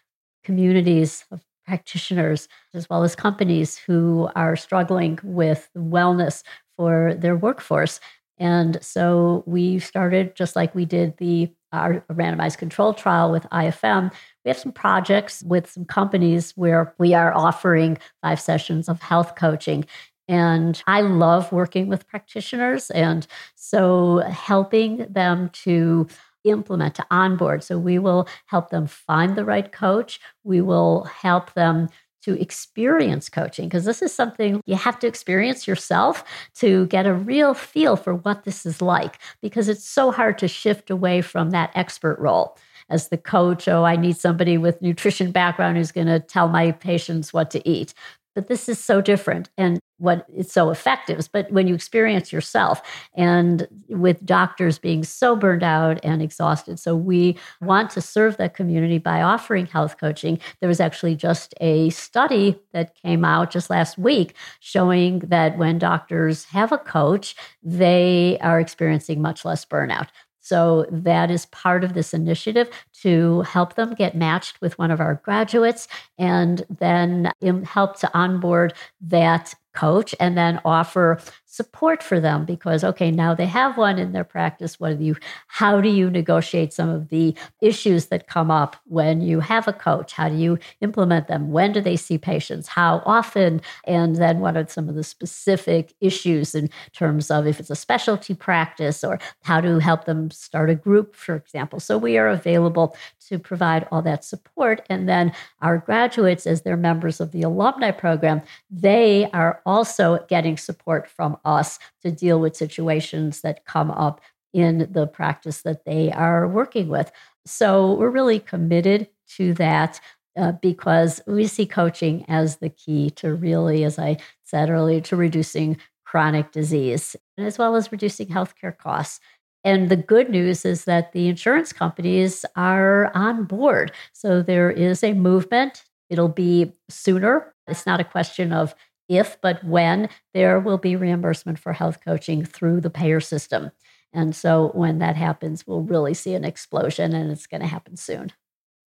communities 0.45 1.25
of 1.31 1.43
practitioners 1.67 2.49
as 2.75 2.91
well 2.91 3.03
as 3.03 3.15
companies 3.15 3.79
who 3.79 4.29
are 4.35 4.57
struggling 4.57 5.19
with 5.23 5.69
wellness 5.77 6.43
for 6.77 7.15
their 7.15 7.37
workforce. 7.37 8.01
And 8.41 8.83
so 8.83 9.45
we 9.47 9.79
started 9.79 10.35
just 10.35 10.57
like 10.57 10.75
we 10.75 10.87
did 10.87 11.17
the 11.19 11.51
our 11.73 12.05
randomized 12.11 12.59
control 12.59 12.93
trial 12.93 13.31
with 13.31 13.45
IFM. 13.51 14.13
We 14.45 14.49
have 14.49 14.59
some 14.59 14.73
projects 14.73 15.45
with 15.45 15.71
some 15.71 15.85
companies 15.85 16.51
where 16.57 16.95
we 16.99 17.15
are 17.15 17.33
offering 17.33 17.99
five 18.23 18.41
sessions 18.41 18.89
of 18.89 19.01
health 19.01 19.37
coaching. 19.37 19.85
And 20.27 20.83
I 20.87 21.03
love 21.03 21.53
working 21.53 21.89
with 21.89 22.09
practitioners. 22.09 22.91
And 22.91 23.25
so 23.55 24.19
helping 24.19 25.07
them 25.09 25.51
to 25.65 26.09
implement, 26.45 26.95
to 26.97 27.07
onboard. 27.11 27.63
So 27.63 27.79
we 27.79 27.99
will 27.99 28.27
help 28.47 28.71
them 28.71 28.87
find 28.87 29.37
the 29.37 29.45
right 29.45 29.71
coach. 29.71 30.21
We 30.43 30.61
will 30.61 31.05
help 31.05 31.53
them 31.55 31.89
to 32.23 32.41
experience 32.41 33.29
coaching 33.29 33.69
because 33.69 33.85
this 33.85 34.03
is 34.03 34.13
something 34.13 34.61
you 34.67 34.77
have 34.77 34.99
to 34.99 35.07
experience 35.07 35.67
yourself 35.67 36.25
to 36.55 36.87
get 36.87 37.07
a 37.07 37.15
real 37.15 37.55
feel 37.55 37.97
for 37.97 38.15
what 38.15 38.45
this 38.45 38.67
is 38.67 38.83
like 38.83 39.19
because 39.41 39.69
it's 39.69 39.85
so 39.85 40.11
hard 40.11 40.39
to 40.39 40.49
shift 40.49 40.91
away 40.91 41.23
from 41.23 41.51
that 41.51 41.71
expert 41.75 42.19
role. 42.19 42.57
As 42.89 43.09
the 43.09 43.19
coach 43.19 43.69
oh 43.69 43.85
i 43.85 43.95
need 43.97 44.17
somebody 44.17 44.59
with 44.59 44.83
nutrition 44.83 45.31
background 45.31 45.77
who's 45.77 45.93
going 45.93 46.09
to 46.09 46.19
tell 46.19 46.49
my 46.49 46.73
patients 46.73 47.33
what 47.33 47.51
to 47.53 47.69
eat. 47.69 47.95
But 48.35 48.49
this 48.49 48.69
is 48.69 48.79
so 48.79 49.01
different 49.01 49.49
and 49.57 49.81
what 50.01 50.27
it's 50.35 50.53
so 50.53 50.71
effective 50.71 51.29
but 51.33 51.51
when 51.51 51.67
you 51.67 51.75
experience 51.75 52.33
yourself 52.33 52.83
and 53.15 53.69
with 53.89 54.25
doctors 54.25 54.79
being 54.79 55.05
so 55.05 55.37
burned 55.37 55.63
out 55.63 56.01
and 56.03 56.23
exhausted. 56.23 56.79
So 56.79 56.97
we 56.97 57.37
want 57.61 57.91
to 57.91 58.01
serve 58.01 58.37
that 58.37 58.55
community 58.55 58.99
by 58.99 59.23
offering 59.23 59.67
health 59.67 59.99
coaching. 59.99 60.39
There 60.61 60.69
was 60.69 60.81
actually 60.81 61.17
just 61.17 61.55
a 61.61 61.91
study 61.91 62.59
that 62.73 62.95
came 62.95 63.25
out 63.25 63.51
just 63.51 63.71
last 63.71 63.99
week 63.99 64.35
showing 64.61 65.21
that 65.21 65.59
when 65.59 65.79
doctors 65.79 66.45
have 66.45 66.73
a 66.73 66.79
coach 66.79 67.35
they 67.63 68.39
are 68.41 68.61
experiencing 68.61 69.21
much 69.21 69.45
less 69.45 69.65
burnout. 69.65 70.09
So 70.41 70.87
that 70.91 71.31
is 71.31 71.47
part 71.47 71.85
of 71.85 71.93
this 71.93 72.15
initiative 72.15 72.71
to 73.03 73.43
help 73.43 73.75
them 73.75 73.95
get 73.95 74.17
matched 74.17 74.61
with 74.61 74.79
one 74.79 74.91
of 74.91 75.01
our 75.01 75.17
graduates 75.23 75.87
and 76.19 76.65
then 76.71 77.31
um, 77.43 77.63
help 77.63 77.99
to 78.01 78.11
onboard 78.15 78.73
that 79.03 79.55
coach 79.75 80.15
and 80.21 80.37
then 80.37 80.61
offer 80.65 81.21
support 81.51 82.01
for 82.01 82.21
them 82.21 82.45
because 82.45 82.85
okay 82.85 83.11
now 83.11 83.35
they 83.35 83.45
have 83.45 83.77
one 83.77 83.99
in 83.99 84.13
their 84.13 84.23
practice. 84.23 84.79
What 84.79 84.97
do 84.99 85.05
you 85.05 85.17
how 85.49 85.81
do 85.81 85.89
you 85.89 86.09
negotiate 86.09 86.73
some 86.73 86.89
of 86.89 87.09
the 87.09 87.35
issues 87.61 88.07
that 88.07 88.29
come 88.29 88.53
up 88.53 88.77
when 88.85 89.21
you 89.21 89.41
have 89.41 89.67
a 89.67 89.73
coach? 89.73 90.13
How 90.13 90.29
do 90.29 90.37
you 90.37 90.61
implement 90.81 91.27
them? 91.27 91.51
When 91.51 91.73
do 91.73 91.81
they 91.81 91.97
see 91.97 92.19
patients? 92.19 92.69
How 92.69 93.03
often? 93.05 93.61
And 93.85 94.15
then 94.15 94.39
what 94.39 94.57
are 94.57 94.67
some 94.69 94.89
of 94.89 94.95
the 94.95 95.03
specific 95.03 95.93
issues 96.01 96.55
in 96.55 96.71
terms 96.93 97.33
of 97.33 97.49
if 97.49 97.59
it's 97.59 97.71
a 97.71 97.75
specialty 97.75 98.35
practice 98.35 99.03
or 99.03 99.19
how 99.43 99.61
to 99.61 99.81
help 99.81 100.05
them 100.05 100.31
start 100.31 100.71
a 100.71 100.77
group 100.77 101.17
for 101.17 101.35
example? 101.35 101.81
So 101.81 101.99
we 101.99 102.17
are 102.17 102.29
available 102.29 102.97
to 103.29 103.41
provide 103.41 103.89
all 103.91 104.03
that 104.03 104.25
support. 104.25 104.87
And 104.89 105.09
then 105.09 105.33
our 105.63 105.79
graduates 105.79 106.47
as 106.47 106.63
they're 106.63 106.77
members 106.77 107.21
of 107.21 107.33
the 107.33 107.43
alumni 107.43 107.91
program 107.91 108.43
they 108.71 109.29
are 109.33 109.61
also 109.67 110.25
getting 110.29 110.57
support 110.57 111.09
from 111.09 111.37
us 111.45 111.79
to 112.03 112.11
deal 112.11 112.41
with 112.41 112.57
situations 112.57 113.41
that 113.43 113.65
come 113.65 113.91
up 113.91 114.21
in 114.53 114.89
the 114.91 115.07
practice 115.07 115.63
that 115.63 115.85
they 115.85 116.11
are 116.13 116.47
working 116.49 116.89
with. 116.89 117.13
So 117.47 117.95
we're 117.95 118.11
really 118.11 118.41
committed 118.41 119.09
to 119.37 119.55
that. 119.55 120.01
Uh, 120.37 120.53
because 120.53 121.21
we 121.27 121.45
see 121.45 121.67
coaching 121.67 122.25
as 122.29 122.59
the 122.59 122.69
key 122.69 123.11
to 123.11 123.35
really, 123.35 123.83
as 123.83 123.99
I 123.99 124.17
said 124.45 124.71
earlier, 124.71 125.01
to 125.01 125.17
reducing 125.17 125.77
chronic 126.05 126.53
disease 126.53 127.17
as 127.37 127.59
well 127.59 127.77
as 127.77 127.93
reducing 127.93 128.29
healthcare 128.29 128.77
costs. 128.77 129.21
And 129.63 129.89
the 129.89 129.97
good 129.97 130.31
news 130.31 130.65
is 130.65 130.85
that 130.85 131.13
the 131.13 131.29
insurance 131.29 131.73
companies 131.73 132.45
are 132.57 133.15
on 133.15 133.45
board. 133.45 133.93
So 134.13 134.43
there 134.43 134.71
is 134.71 135.05
a 135.05 135.13
movement. 135.13 135.85
It'll 136.09 136.29
be 136.29 136.73
sooner. 136.89 137.55
It's 137.67 137.87
not 137.87 138.01
a 138.01 138.05
question 138.05 138.53
of 138.53 138.75
if 139.11 139.37
but 139.43 139.63
when 139.65 140.09
there 140.33 140.61
will 140.61 140.79
be 140.79 140.97
reimbursement 140.97 141.59
for 141.59 141.73
health 141.73 141.99
coaching 142.03 142.45
through 142.45 142.81
the 142.81 142.89
payer 142.89 143.21
system. 143.21 143.73
And 144.13 144.35
so 144.35 144.71
when 144.73 145.01
that 145.01 145.17
happens, 145.17 145.67
we'll 145.67 145.83
really 145.83 146.15
see 146.15 146.35
an 146.35 146.45
explosion 146.45 147.13
and 147.13 147.31
it's 147.31 147.47
going 147.47 147.61
to 147.61 147.67
happen 147.67 147.97
soon. 147.97 148.33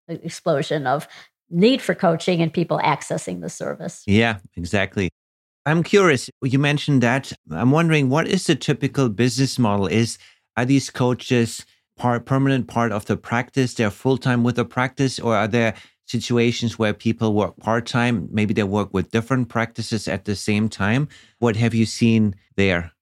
The 0.06 0.24
explosion 0.24 0.86
of 0.86 1.08
need 1.50 1.82
for 1.82 1.94
coaching 1.94 2.40
and 2.40 2.52
people 2.52 2.78
accessing 2.78 3.40
the 3.40 3.50
service. 3.50 4.02
Yeah, 4.06 4.38
exactly. 4.56 5.10
I'm 5.66 5.82
curious. 5.82 6.30
You 6.42 6.58
mentioned 6.58 7.02
that. 7.02 7.32
I'm 7.50 7.70
wondering 7.70 8.08
what 8.08 8.26
is 8.26 8.46
the 8.46 8.54
typical 8.54 9.08
business 9.08 9.58
model? 9.58 9.86
Is 9.86 10.18
are 10.56 10.64
these 10.64 10.90
coaches 10.90 11.64
part 11.96 12.26
permanent 12.26 12.68
part 12.68 12.92
of 12.92 13.06
the 13.06 13.16
practice? 13.16 13.74
They're 13.74 13.90
full 13.90 14.18
time 14.18 14.44
with 14.44 14.56
the 14.56 14.64
practice, 14.64 15.18
or 15.20 15.36
are 15.36 15.48
there 15.48 15.74
situations 16.06 16.78
where 16.78 16.94
people 16.94 17.34
work 17.34 17.56
part 17.58 17.86
time? 17.86 18.28
Maybe 18.30 18.54
they 18.54 18.64
work 18.64 18.92
with 18.92 19.10
different 19.10 19.48
practices 19.48 20.08
at 20.08 20.24
the 20.24 20.36
same 20.36 20.68
time. 20.68 21.08
What 21.38 21.56
have 21.56 21.74
you 21.74 21.86
seen 21.86 22.34
there? 22.56 22.92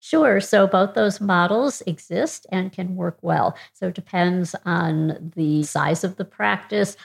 Sure. 0.00 0.40
So 0.40 0.66
both 0.66 0.94
those 0.94 1.20
models 1.20 1.80
exist 1.86 2.44
and 2.50 2.72
can 2.72 2.96
work 2.96 3.18
well. 3.22 3.56
So 3.72 3.86
it 3.86 3.94
depends 3.94 4.56
on 4.66 5.32
the 5.36 5.62
size 5.62 6.02
of 6.02 6.16
the 6.16 6.24
practice. 6.24 6.96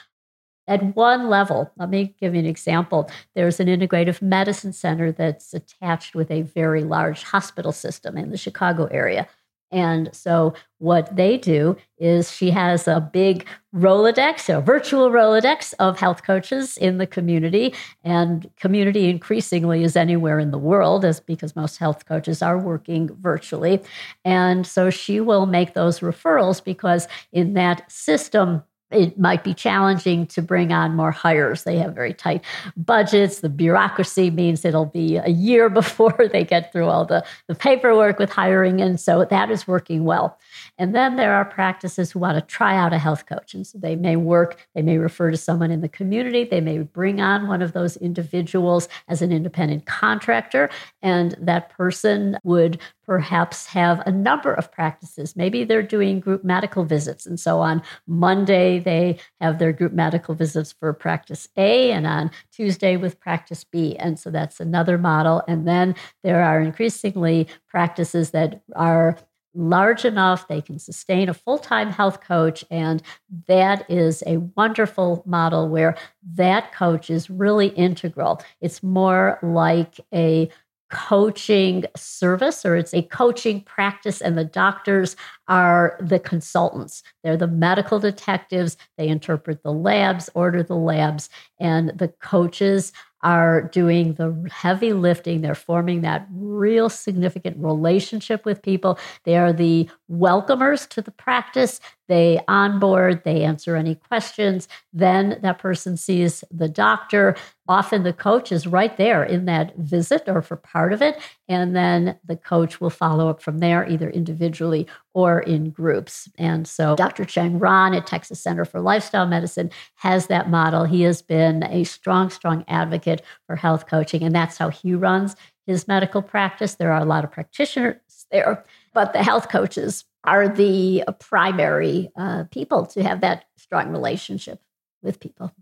At 0.66 0.96
one 0.96 1.28
level, 1.28 1.70
let 1.78 1.90
me 1.90 2.14
give 2.20 2.34
you 2.34 2.40
an 2.40 2.46
example. 2.46 3.08
There's 3.36 3.60
an 3.60 3.68
integrative 3.68 4.20
medicine 4.20 4.72
center 4.72 5.12
that's 5.12 5.54
attached 5.54 6.16
with 6.16 6.30
a 6.30 6.42
very 6.42 6.82
large 6.82 7.22
hospital 7.22 7.70
system 7.70 8.18
in 8.18 8.30
the 8.30 8.36
Chicago 8.36 8.86
area. 8.86 9.28
And 9.70 10.08
so, 10.14 10.54
what 10.78 11.14
they 11.14 11.36
do 11.36 11.76
is 11.98 12.34
she 12.34 12.50
has 12.50 12.88
a 12.88 13.00
big 13.00 13.46
Rolodex, 13.74 14.48
a 14.48 14.60
virtual 14.60 15.10
Rolodex 15.10 15.74
of 15.78 15.98
health 15.98 16.22
coaches 16.22 16.76
in 16.78 16.98
the 16.98 17.06
community. 17.06 17.74
And 18.02 18.48
community 18.56 19.10
increasingly 19.10 19.84
is 19.84 19.96
anywhere 19.96 20.38
in 20.38 20.52
the 20.52 20.58
world, 20.58 21.04
as 21.04 21.20
because 21.20 21.54
most 21.54 21.76
health 21.78 22.06
coaches 22.06 22.40
are 22.40 22.58
working 22.58 23.10
virtually. 23.20 23.82
And 24.24 24.66
so, 24.66 24.88
she 24.88 25.20
will 25.20 25.46
make 25.46 25.74
those 25.74 26.00
referrals 26.00 26.64
because 26.64 27.06
in 27.32 27.54
that 27.54 27.90
system, 27.90 28.62
it 28.90 29.18
might 29.18 29.44
be 29.44 29.54
challenging 29.54 30.26
to 30.28 30.42
bring 30.42 30.72
on 30.72 30.96
more 30.96 31.10
hires. 31.10 31.64
They 31.64 31.76
have 31.78 31.94
very 31.94 32.14
tight 32.14 32.44
budgets. 32.76 33.40
The 33.40 33.48
bureaucracy 33.48 34.30
means 34.30 34.64
it'll 34.64 34.86
be 34.86 35.16
a 35.16 35.28
year 35.28 35.68
before 35.78 36.28
they 36.32 36.44
get 36.44 36.72
through 36.72 36.86
all 36.86 37.04
the, 37.04 37.24
the 37.46 37.54
paperwork 37.54 38.18
with 38.18 38.30
hiring. 38.30 38.80
And 38.80 38.98
so 38.98 39.24
that 39.24 39.50
is 39.50 39.68
working 39.68 40.04
well. 40.04 40.38
And 40.78 40.94
then 40.94 41.16
there 41.16 41.34
are 41.34 41.44
practices 41.44 42.12
who 42.12 42.18
want 42.18 42.36
to 42.36 42.42
try 42.42 42.76
out 42.76 42.92
a 42.92 42.98
health 42.98 43.26
coach. 43.26 43.54
And 43.54 43.66
so 43.66 43.78
they 43.78 43.96
may 43.96 44.16
work, 44.16 44.66
they 44.74 44.82
may 44.82 44.98
refer 44.98 45.30
to 45.30 45.36
someone 45.36 45.70
in 45.70 45.80
the 45.80 45.88
community, 45.88 46.44
they 46.44 46.60
may 46.60 46.78
bring 46.78 47.20
on 47.20 47.46
one 47.46 47.62
of 47.62 47.72
those 47.72 47.96
individuals 47.98 48.88
as 49.08 49.22
an 49.22 49.32
independent 49.32 49.86
contractor. 49.86 50.70
And 51.02 51.36
that 51.40 51.70
person 51.70 52.38
would 52.44 52.80
perhaps 53.08 53.64
have 53.64 54.02
a 54.06 54.12
number 54.12 54.52
of 54.52 54.70
practices. 54.70 55.34
Maybe 55.34 55.64
they're 55.64 55.82
doing 55.82 56.20
group 56.20 56.44
medical 56.44 56.84
visits. 56.84 57.24
And 57.24 57.40
so 57.40 57.60
on 57.60 57.80
Monday, 58.06 58.78
they 58.80 59.18
have 59.40 59.58
their 59.58 59.72
group 59.72 59.94
medical 59.94 60.34
visits 60.34 60.72
for 60.72 60.92
practice 60.92 61.48
A, 61.56 61.90
and 61.90 62.06
on 62.06 62.30
Tuesday 62.52 62.98
with 62.98 63.18
practice 63.18 63.64
B. 63.64 63.96
And 63.96 64.18
so 64.18 64.30
that's 64.30 64.60
another 64.60 64.98
model. 64.98 65.42
And 65.48 65.66
then 65.66 65.94
there 66.22 66.42
are 66.42 66.60
increasingly 66.60 67.48
practices 67.66 68.32
that 68.32 68.60
are 68.76 69.16
large 69.54 70.04
enough 70.04 70.46
they 70.46 70.60
can 70.60 70.78
sustain 70.78 71.28
a 71.28 71.34
full-time 71.34 71.90
health 71.90 72.20
coach 72.20 72.64
and 72.70 73.02
that 73.48 73.90
is 73.90 74.22
a 74.26 74.36
wonderful 74.54 75.22
model 75.26 75.68
where 75.68 75.96
that 76.34 76.72
coach 76.72 77.08
is 77.08 77.30
really 77.30 77.68
integral 77.68 78.40
it's 78.60 78.82
more 78.82 79.38
like 79.42 79.98
a 80.14 80.48
coaching 80.90 81.84
service 81.96 82.64
or 82.64 82.76
it's 82.76 82.94
a 82.94 83.02
coaching 83.02 83.60
practice 83.60 84.20
and 84.20 84.38
the 84.38 84.44
doctors 84.44 85.16
are 85.48 85.98
the 86.00 86.18
consultants 86.18 87.02
they're 87.22 87.36
the 87.36 87.46
medical 87.46 87.98
detectives 87.98 88.76
they 88.96 89.08
interpret 89.08 89.62
the 89.62 89.72
labs 89.72 90.30
order 90.34 90.62
the 90.62 90.76
labs 90.76 91.28
and 91.60 91.90
the 91.98 92.08
coaches 92.08 92.92
are 93.22 93.62
doing 93.62 94.14
the 94.14 94.48
heavy 94.50 94.92
lifting. 94.92 95.40
They're 95.40 95.54
forming 95.54 96.02
that 96.02 96.26
real 96.32 96.88
significant 96.88 97.56
relationship 97.58 98.44
with 98.44 98.62
people. 98.62 98.98
They 99.24 99.36
are 99.36 99.52
the 99.52 99.88
welcomers 100.10 100.88
to 100.90 101.02
the 101.02 101.10
practice. 101.10 101.80
They 102.08 102.40
onboard, 102.48 103.22
they 103.24 103.42
answer 103.42 103.76
any 103.76 103.94
questions. 103.94 104.66
Then 104.92 105.38
that 105.42 105.58
person 105.58 105.96
sees 105.96 106.42
the 106.50 106.68
doctor. 106.68 107.36
Often 107.68 108.02
the 108.02 108.14
coach 108.14 108.50
is 108.50 108.66
right 108.66 108.96
there 108.96 109.22
in 109.22 109.44
that 109.44 109.76
visit 109.76 110.22
or 110.26 110.40
for 110.40 110.56
part 110.56 110.94
of 110.94 111.02
it. 111.02 111.20
And 111.48 111.76
then 111.76 112.18
the 112.24 112.36
coach 112.36 112.80
will 112.80 112.90
follow 112.90 113.28
up 113.28 113.42
from 113.42 113.58
there, 113.58 113.86
either 113.86 114.08
individually 114.08 114.86
or 115.12 115.40
in 115.40 115.70
groups. 115.70 116.28
And 116.38 116.66
so 116.66 116.96
Dr. 116.96 117.26
Cheng 117.26 117.58
Ruan 117.58 117.94
at 117.94 118.06
Texas 118.06 118.40
Center 118.40 118.64
for 118.64 118.80
Lifestyle 118.80 119.26
Medicine 119.26 119.70
has 119.96 120.28
that 120.28 120.48
model. 120.48 120.84
He 120.84 121.02
has 121.02 121.20
been 121.20 121.62
a 121.64 121.84
strong, 121.84 122.30
strong 122.30 122.64
advocate 122.68 123.22
for 123.46 123.56
health 123.56 123.86
coaching, 123.86 124.22
and 124.22 124.34
that's 124.34 124.56
how 124.56 124.70
he 124.70 124.94
runs 124.94 125.36
his 125.66 125.86
medical 125.86 126.22
practice. 126.22 126.76
There 126.76 126.92
are 126.92 127.02
a 127.02 127.04
lot 127.04 127.24
of 127.24 127.30
practitioners 127.30 127.96
there, 128.30 128.64
but 128.94 129.12
the 129.12 129.22
health 129.22 129.50
coaches 129.50 130.06
are 130.28 130.48
the 130.48 131.04
primary 131.18 132.10
uh, 132.16 132.44
people 132.50 132.86
to 132.86 133.02
have 133.02 133.20
that 133.22 133.44
strong 133.56 133.90
relationship 133.90 134.60
with 135.02 135.20
people. 135.20 135.52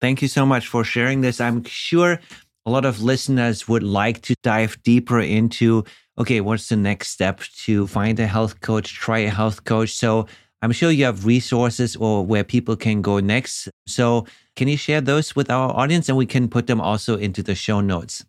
Thank 0.00 0.20
you 0.20 0.28
so 0.28 0.44
much 0.44 0.66
for 0.68 0.84
sharing 0.84 1.22
this. 1.22 1.40
I'm 1.40 1.64
sure 1.64 2.20
a 2.66 2.70
lot 2.70 2.84
of 2.84 3.02
listeners 3.02 3.66
would 3.68 3.82
like 3.82 4.20
to 4.22 4.34
dive 4.42 4.76
deeper 4.82 5.20
into 5.20 5.84
okay, 6.18 6.42
what's 6.42 6.68
the 6.68 6.76
next 6.76 7.08
step 7.08 7.40
to 7.64 7.86
find 7.86 8.20
a 8.20 8.26
health 8.26 8.60
coach, 8.60 8.94
try 8.94 9.20
a 9.20 9.30
health 9.30 9.64
coach. 9.64 9.94
So 9.94 10.26
I'm 10.60 10.72
sure 10.72 10.90
you 10.90 11.06
have 11.06 11.24
resources 11.24 11.96
or 11.96 12.24
where 12.24 12.44
people 12.44 12.76
can 12.76 13.00
go 13.00 13.18
next. 13.18 13.70
So 13.86 14.26
can 14.54 14.68
you 14.68 14.76
share 14.76 15.00
those 15.00 15.34
with 15.34 15.50
our 15.50 15.70
audience 15.74 16.10
and 16.10 16.18
we 16.18 16.26
can 16.26 16.48
put 16.48 16.66
them 16.66 16.80
also 16.80 17.16
into 17.16 17.42
the 17.42 17.54
show 17.54 17.80
notes? 17.80 18.24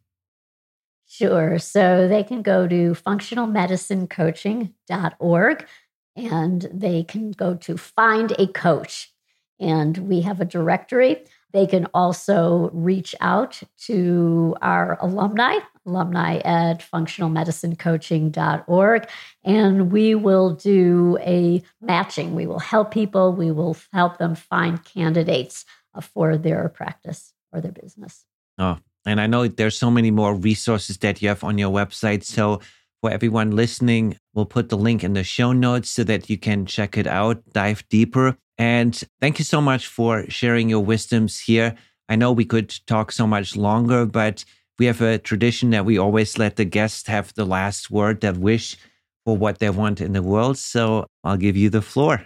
Sure. 1.14 1.60
So 1.60 2.08
they 2.08 2.24
can 2.24 2.42
go 2.42 2.68
to 2.68 2.94
functionalmedicinecoaching.org 2.94 5.68
and 6.16 6.68
they 6.74 7.04
can 7.04 7.30
go 7.30 7.54
to 7.54 7.78
find 7.78 8.32
a 8.40 8.48
coach. 8.48 9.14
And 9.60 9.96
we 10.10 10.22
have 10.22 10.42
a 10.42 10.46
directory. 10.46 11.24
They 11.52 11.68
can 11.68 11.86
also 11.94 12.72
reach 12.74 13.14
out 13.22 13.62
to 13.86 14.56
our 14.64 14.98
alumni, 15.02 15.60
alumni 15.86 16.38
at 16.38 16.84
functionalmedicinecoaching.org, 16.92 19.08
and 19.44 19.92
we 19.92 20.16
will 20.16 20.56
do 20.56 21.20
a 21.22 21.62
matching. 21.80 22.34
We 22.34 22.48
will 22.48 22.58
help 22.58 22.90
people, 22.90 23.34
we 23.34 23.52
will 23.52 23.78
help 23.92 24.18
them 24.18 24.34
find 24.34 24.84
candidates 24.84 25.64
uh, 25.94 26.02
for 26.02 26.38
their 26.38 26.70
practice 26.70 27.34
or 27.52 27.62
their 27.62 27.72
business. 27.72 28.26
Oh, 28.58 28.80
and 29.06 29.20
I 29.20 29.28
know 29.28 29.48
there's 29.48 29.78
so 29.78 29.92
many 29.92 30.12
more 30.12 30.34
resources 30.36 30.98
that 31.00 31.22
you 31.22 31.28
have 31.30 31.44
on 31.44 31.58
your 31.58 31.72
website. 31.72 32.24
So 32.24 32.62
for 33.02 33.12
everyone 33.12 33.52
listening, 33.52 34.18
we'll 34.34 34.46
put 34.46 34.70
the 34.70 34.78
link 34.78 35.04
in 35.04 35.14
the 35.14 35.24
show 35.24 35.52
notes 35.52 35.90
so 35.90 36.04
that 36.06 36.30
you 36.30 36.38
can 36.38 36.66
check 36.66 36.98
it 36.98 37.08
out, 37.08 37.44
dive 37.52 37.84
deeper. 37.90 38.38
And 38.58 39.02
thank 39.20 39.40
you 39.40 39.46
so 39.46 39.60
much 39.60 39.88
for 39.88 40.30
sharing 40.30 40.70
your 40.70 40.80
wisdoms 40.80 41.40
here. 41.40 41.76
I 42.08 42.16
know 42.16 42.32
we 42.32 42.46
could 42.46 42.74
talk 42.88 43.12
so 43.12 43.28
much 43.28 43.56
longer, 43.56 44.06
but 44.06 44.46
we 44.80 44.86
have 44.86 45.02
a 45.02 45.18
tradition 45.18 45.72
that 45.72 45.86
we 45.86 45.98
always 45.98 46.38
let 46.38 46.56
the 46.56 46.66
guests 46.66 47.08
have 47.08 47.34
the 47.34 47.46
last 47.46 47.92
word, 47.92 48.22
that 48.22 48.38
wish 48.38 48.78
for 49.26 49.36
what 49.38 49.60
they 49.60 49.70
want 49.70 50.02
in 50.02 50.14
the 50.14 50.24
world. 50.24 50.58
So 50.58 51.06
I'll 51.24 51.38
give 51.38 51.58
you 51.58 51.70
the 51.70 51.82
floor. 51.82 52.26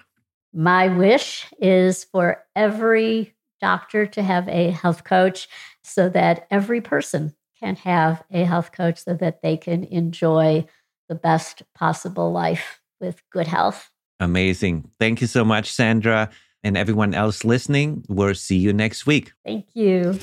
My 0.54 0.88
wish 0.88 1.46
is 1.60 2.04
for 2.06 2.44
every 2.56 3.34
doctor 3.62 4.06
to 4.06 4.24
have 4.24 4.48
a 4.48 4.72
health 4.72 5.04
coach 5.04 5.48
so 5.88 6.10
that 6.10 6.48
every 6.52 6.82
person 6.82 7.34
can 7.60 7.76
have 7.78 8.24
a 8.32 8.44
health 8.44 8.72
coach 8.72 9.04
so 9.04 9.14
that 9.16 9.42
they 9.42 9.58
can 9.58 9.84
enjoy 9.86 10.66
the 11.10 11.16
best 11.16 11.64
possible 11.74 12.32
life 12.32 12.82
with 13.00 13.22
good 13.32 13.48
health. 13.48 13.90
Amazing. 14.20 14.90
Thank 15.00 15.22
you 15.22 15.28
so 15.28 15.46
much, 15.46 15.72
Sandra. 15.72 16.30
And 16.64 16.76
everyone 16.76 17.14
else 17.14 17.46
listening, 17.46 18.04
we'll 18.10 18.36
see 18.36 18.58
you 18.58 18.74
next 18.74 19.06
week. 19.06 19.32
Thank 19.46 19.68
you. 19.74 20.20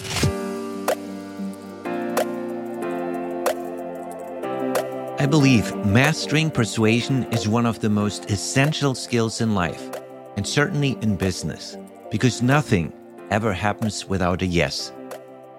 I 5.18 5.27
believe 5.27 5.74
mastering 5.87 6.50
persuasion 6.50 7.24
is 7.33 7.48
one 7.48 7.64
of 7.64 7.81
the 7.81 7.88
most 7.88 8.31
essential 8.31 8.94
skills 8.94 9.40
in 9.40 9.55
life, 9.55 9.90
and 10.37 10.46
certainly 10.46 10.98
in 11.00 11.16
business, 11.16 11.79
because 12.11 12.42
nothing 12.42 12.92
ever 13.31 13.53
happens 13.55 14.07
without 14.07 14.42
a 14.42 14.46
yes. 14.46 14.92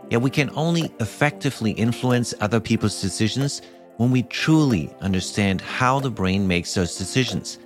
Yet 0.09 0.21
we 0.21 0.29
can 0.29 0.49
only 0.55 0.93
effectively 0.99 1.71
influence 1.71 2.33
other 2.39 2.59
people's 2.59 3.01
decisions 3.01 3.61
when 3.97 4.11
we 4.11 4.23
truly 4.23 4.93
understand 5.01 5.61
how 5.61 5.99
the 5.99 6.11
brain 6.11 6.47
makes 6.47 6.73
those 6.73 6.97
decisions. 6.97 7.59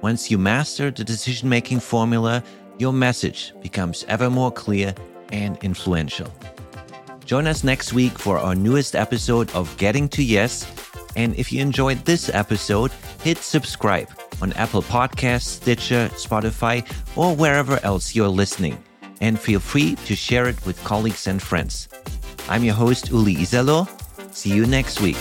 Once 0.00 0.30
you 0.30 0.38
master 0.38 0.90
the 0.90 1.04
decision 1.04 1.48
making 1.48 1.80
formula, 1.80 2.42
your 2.78 2.92
message 2.92 3.52
becomes 3.60 4.04
ever 4.08 4.30
more 4.30 4.50
clear 4.50 4.94
and 5.32 5.58
influential. 5.62 6.32
Join 7.24 7.46
us 7.46 7.62
next 7.62 7.92
week 7.92 8.18
for 8.18 8.38
our 8.38 8.54
newest 8.54 8.96
episode 8.96 9.50
of 9.52 9.76
Getting 9.76 10.08
to 10.10 10.22
Yes. 10.22 10.66
And 11.14 11.36
if 11.36 11.52
you 11.52 11.60
enjoyed 11.60 12.04
this 12.04 12.28
episode, 12.30 12.90
hit 13.22 13.38
subscribe 13.38 14.08
on 14.40 14.52
Apple 14.54 14.82
Podcasts, 14.82 15.46
Stitcher, 15.46 16.08
Spotify, 16.14 16.84
or 17.16 17.36
wherever 17.36 17.78
else 17.84 18.14
you're 18.14 18.28
listening. 18.28 18.82
And 19.22 19.38
feel 19.40 19.60
free 19.60 19.94
to 20.04 20.14
share 20.14 20.48
it 20.48 20.66
with 20.66 20.82
colleagues 20.84 21.28
and 21.28 21.40
friends. 21.40 21.88
I'm 22.48 22.64
your 22.64 22.74
host, 22.74 23.10
Uli 23.10 23.36
Iserloh. 23.36 23.88
See 24.34 24.52
you 24.52 24.66
next 24.66 25.00
week. 25.00 25.16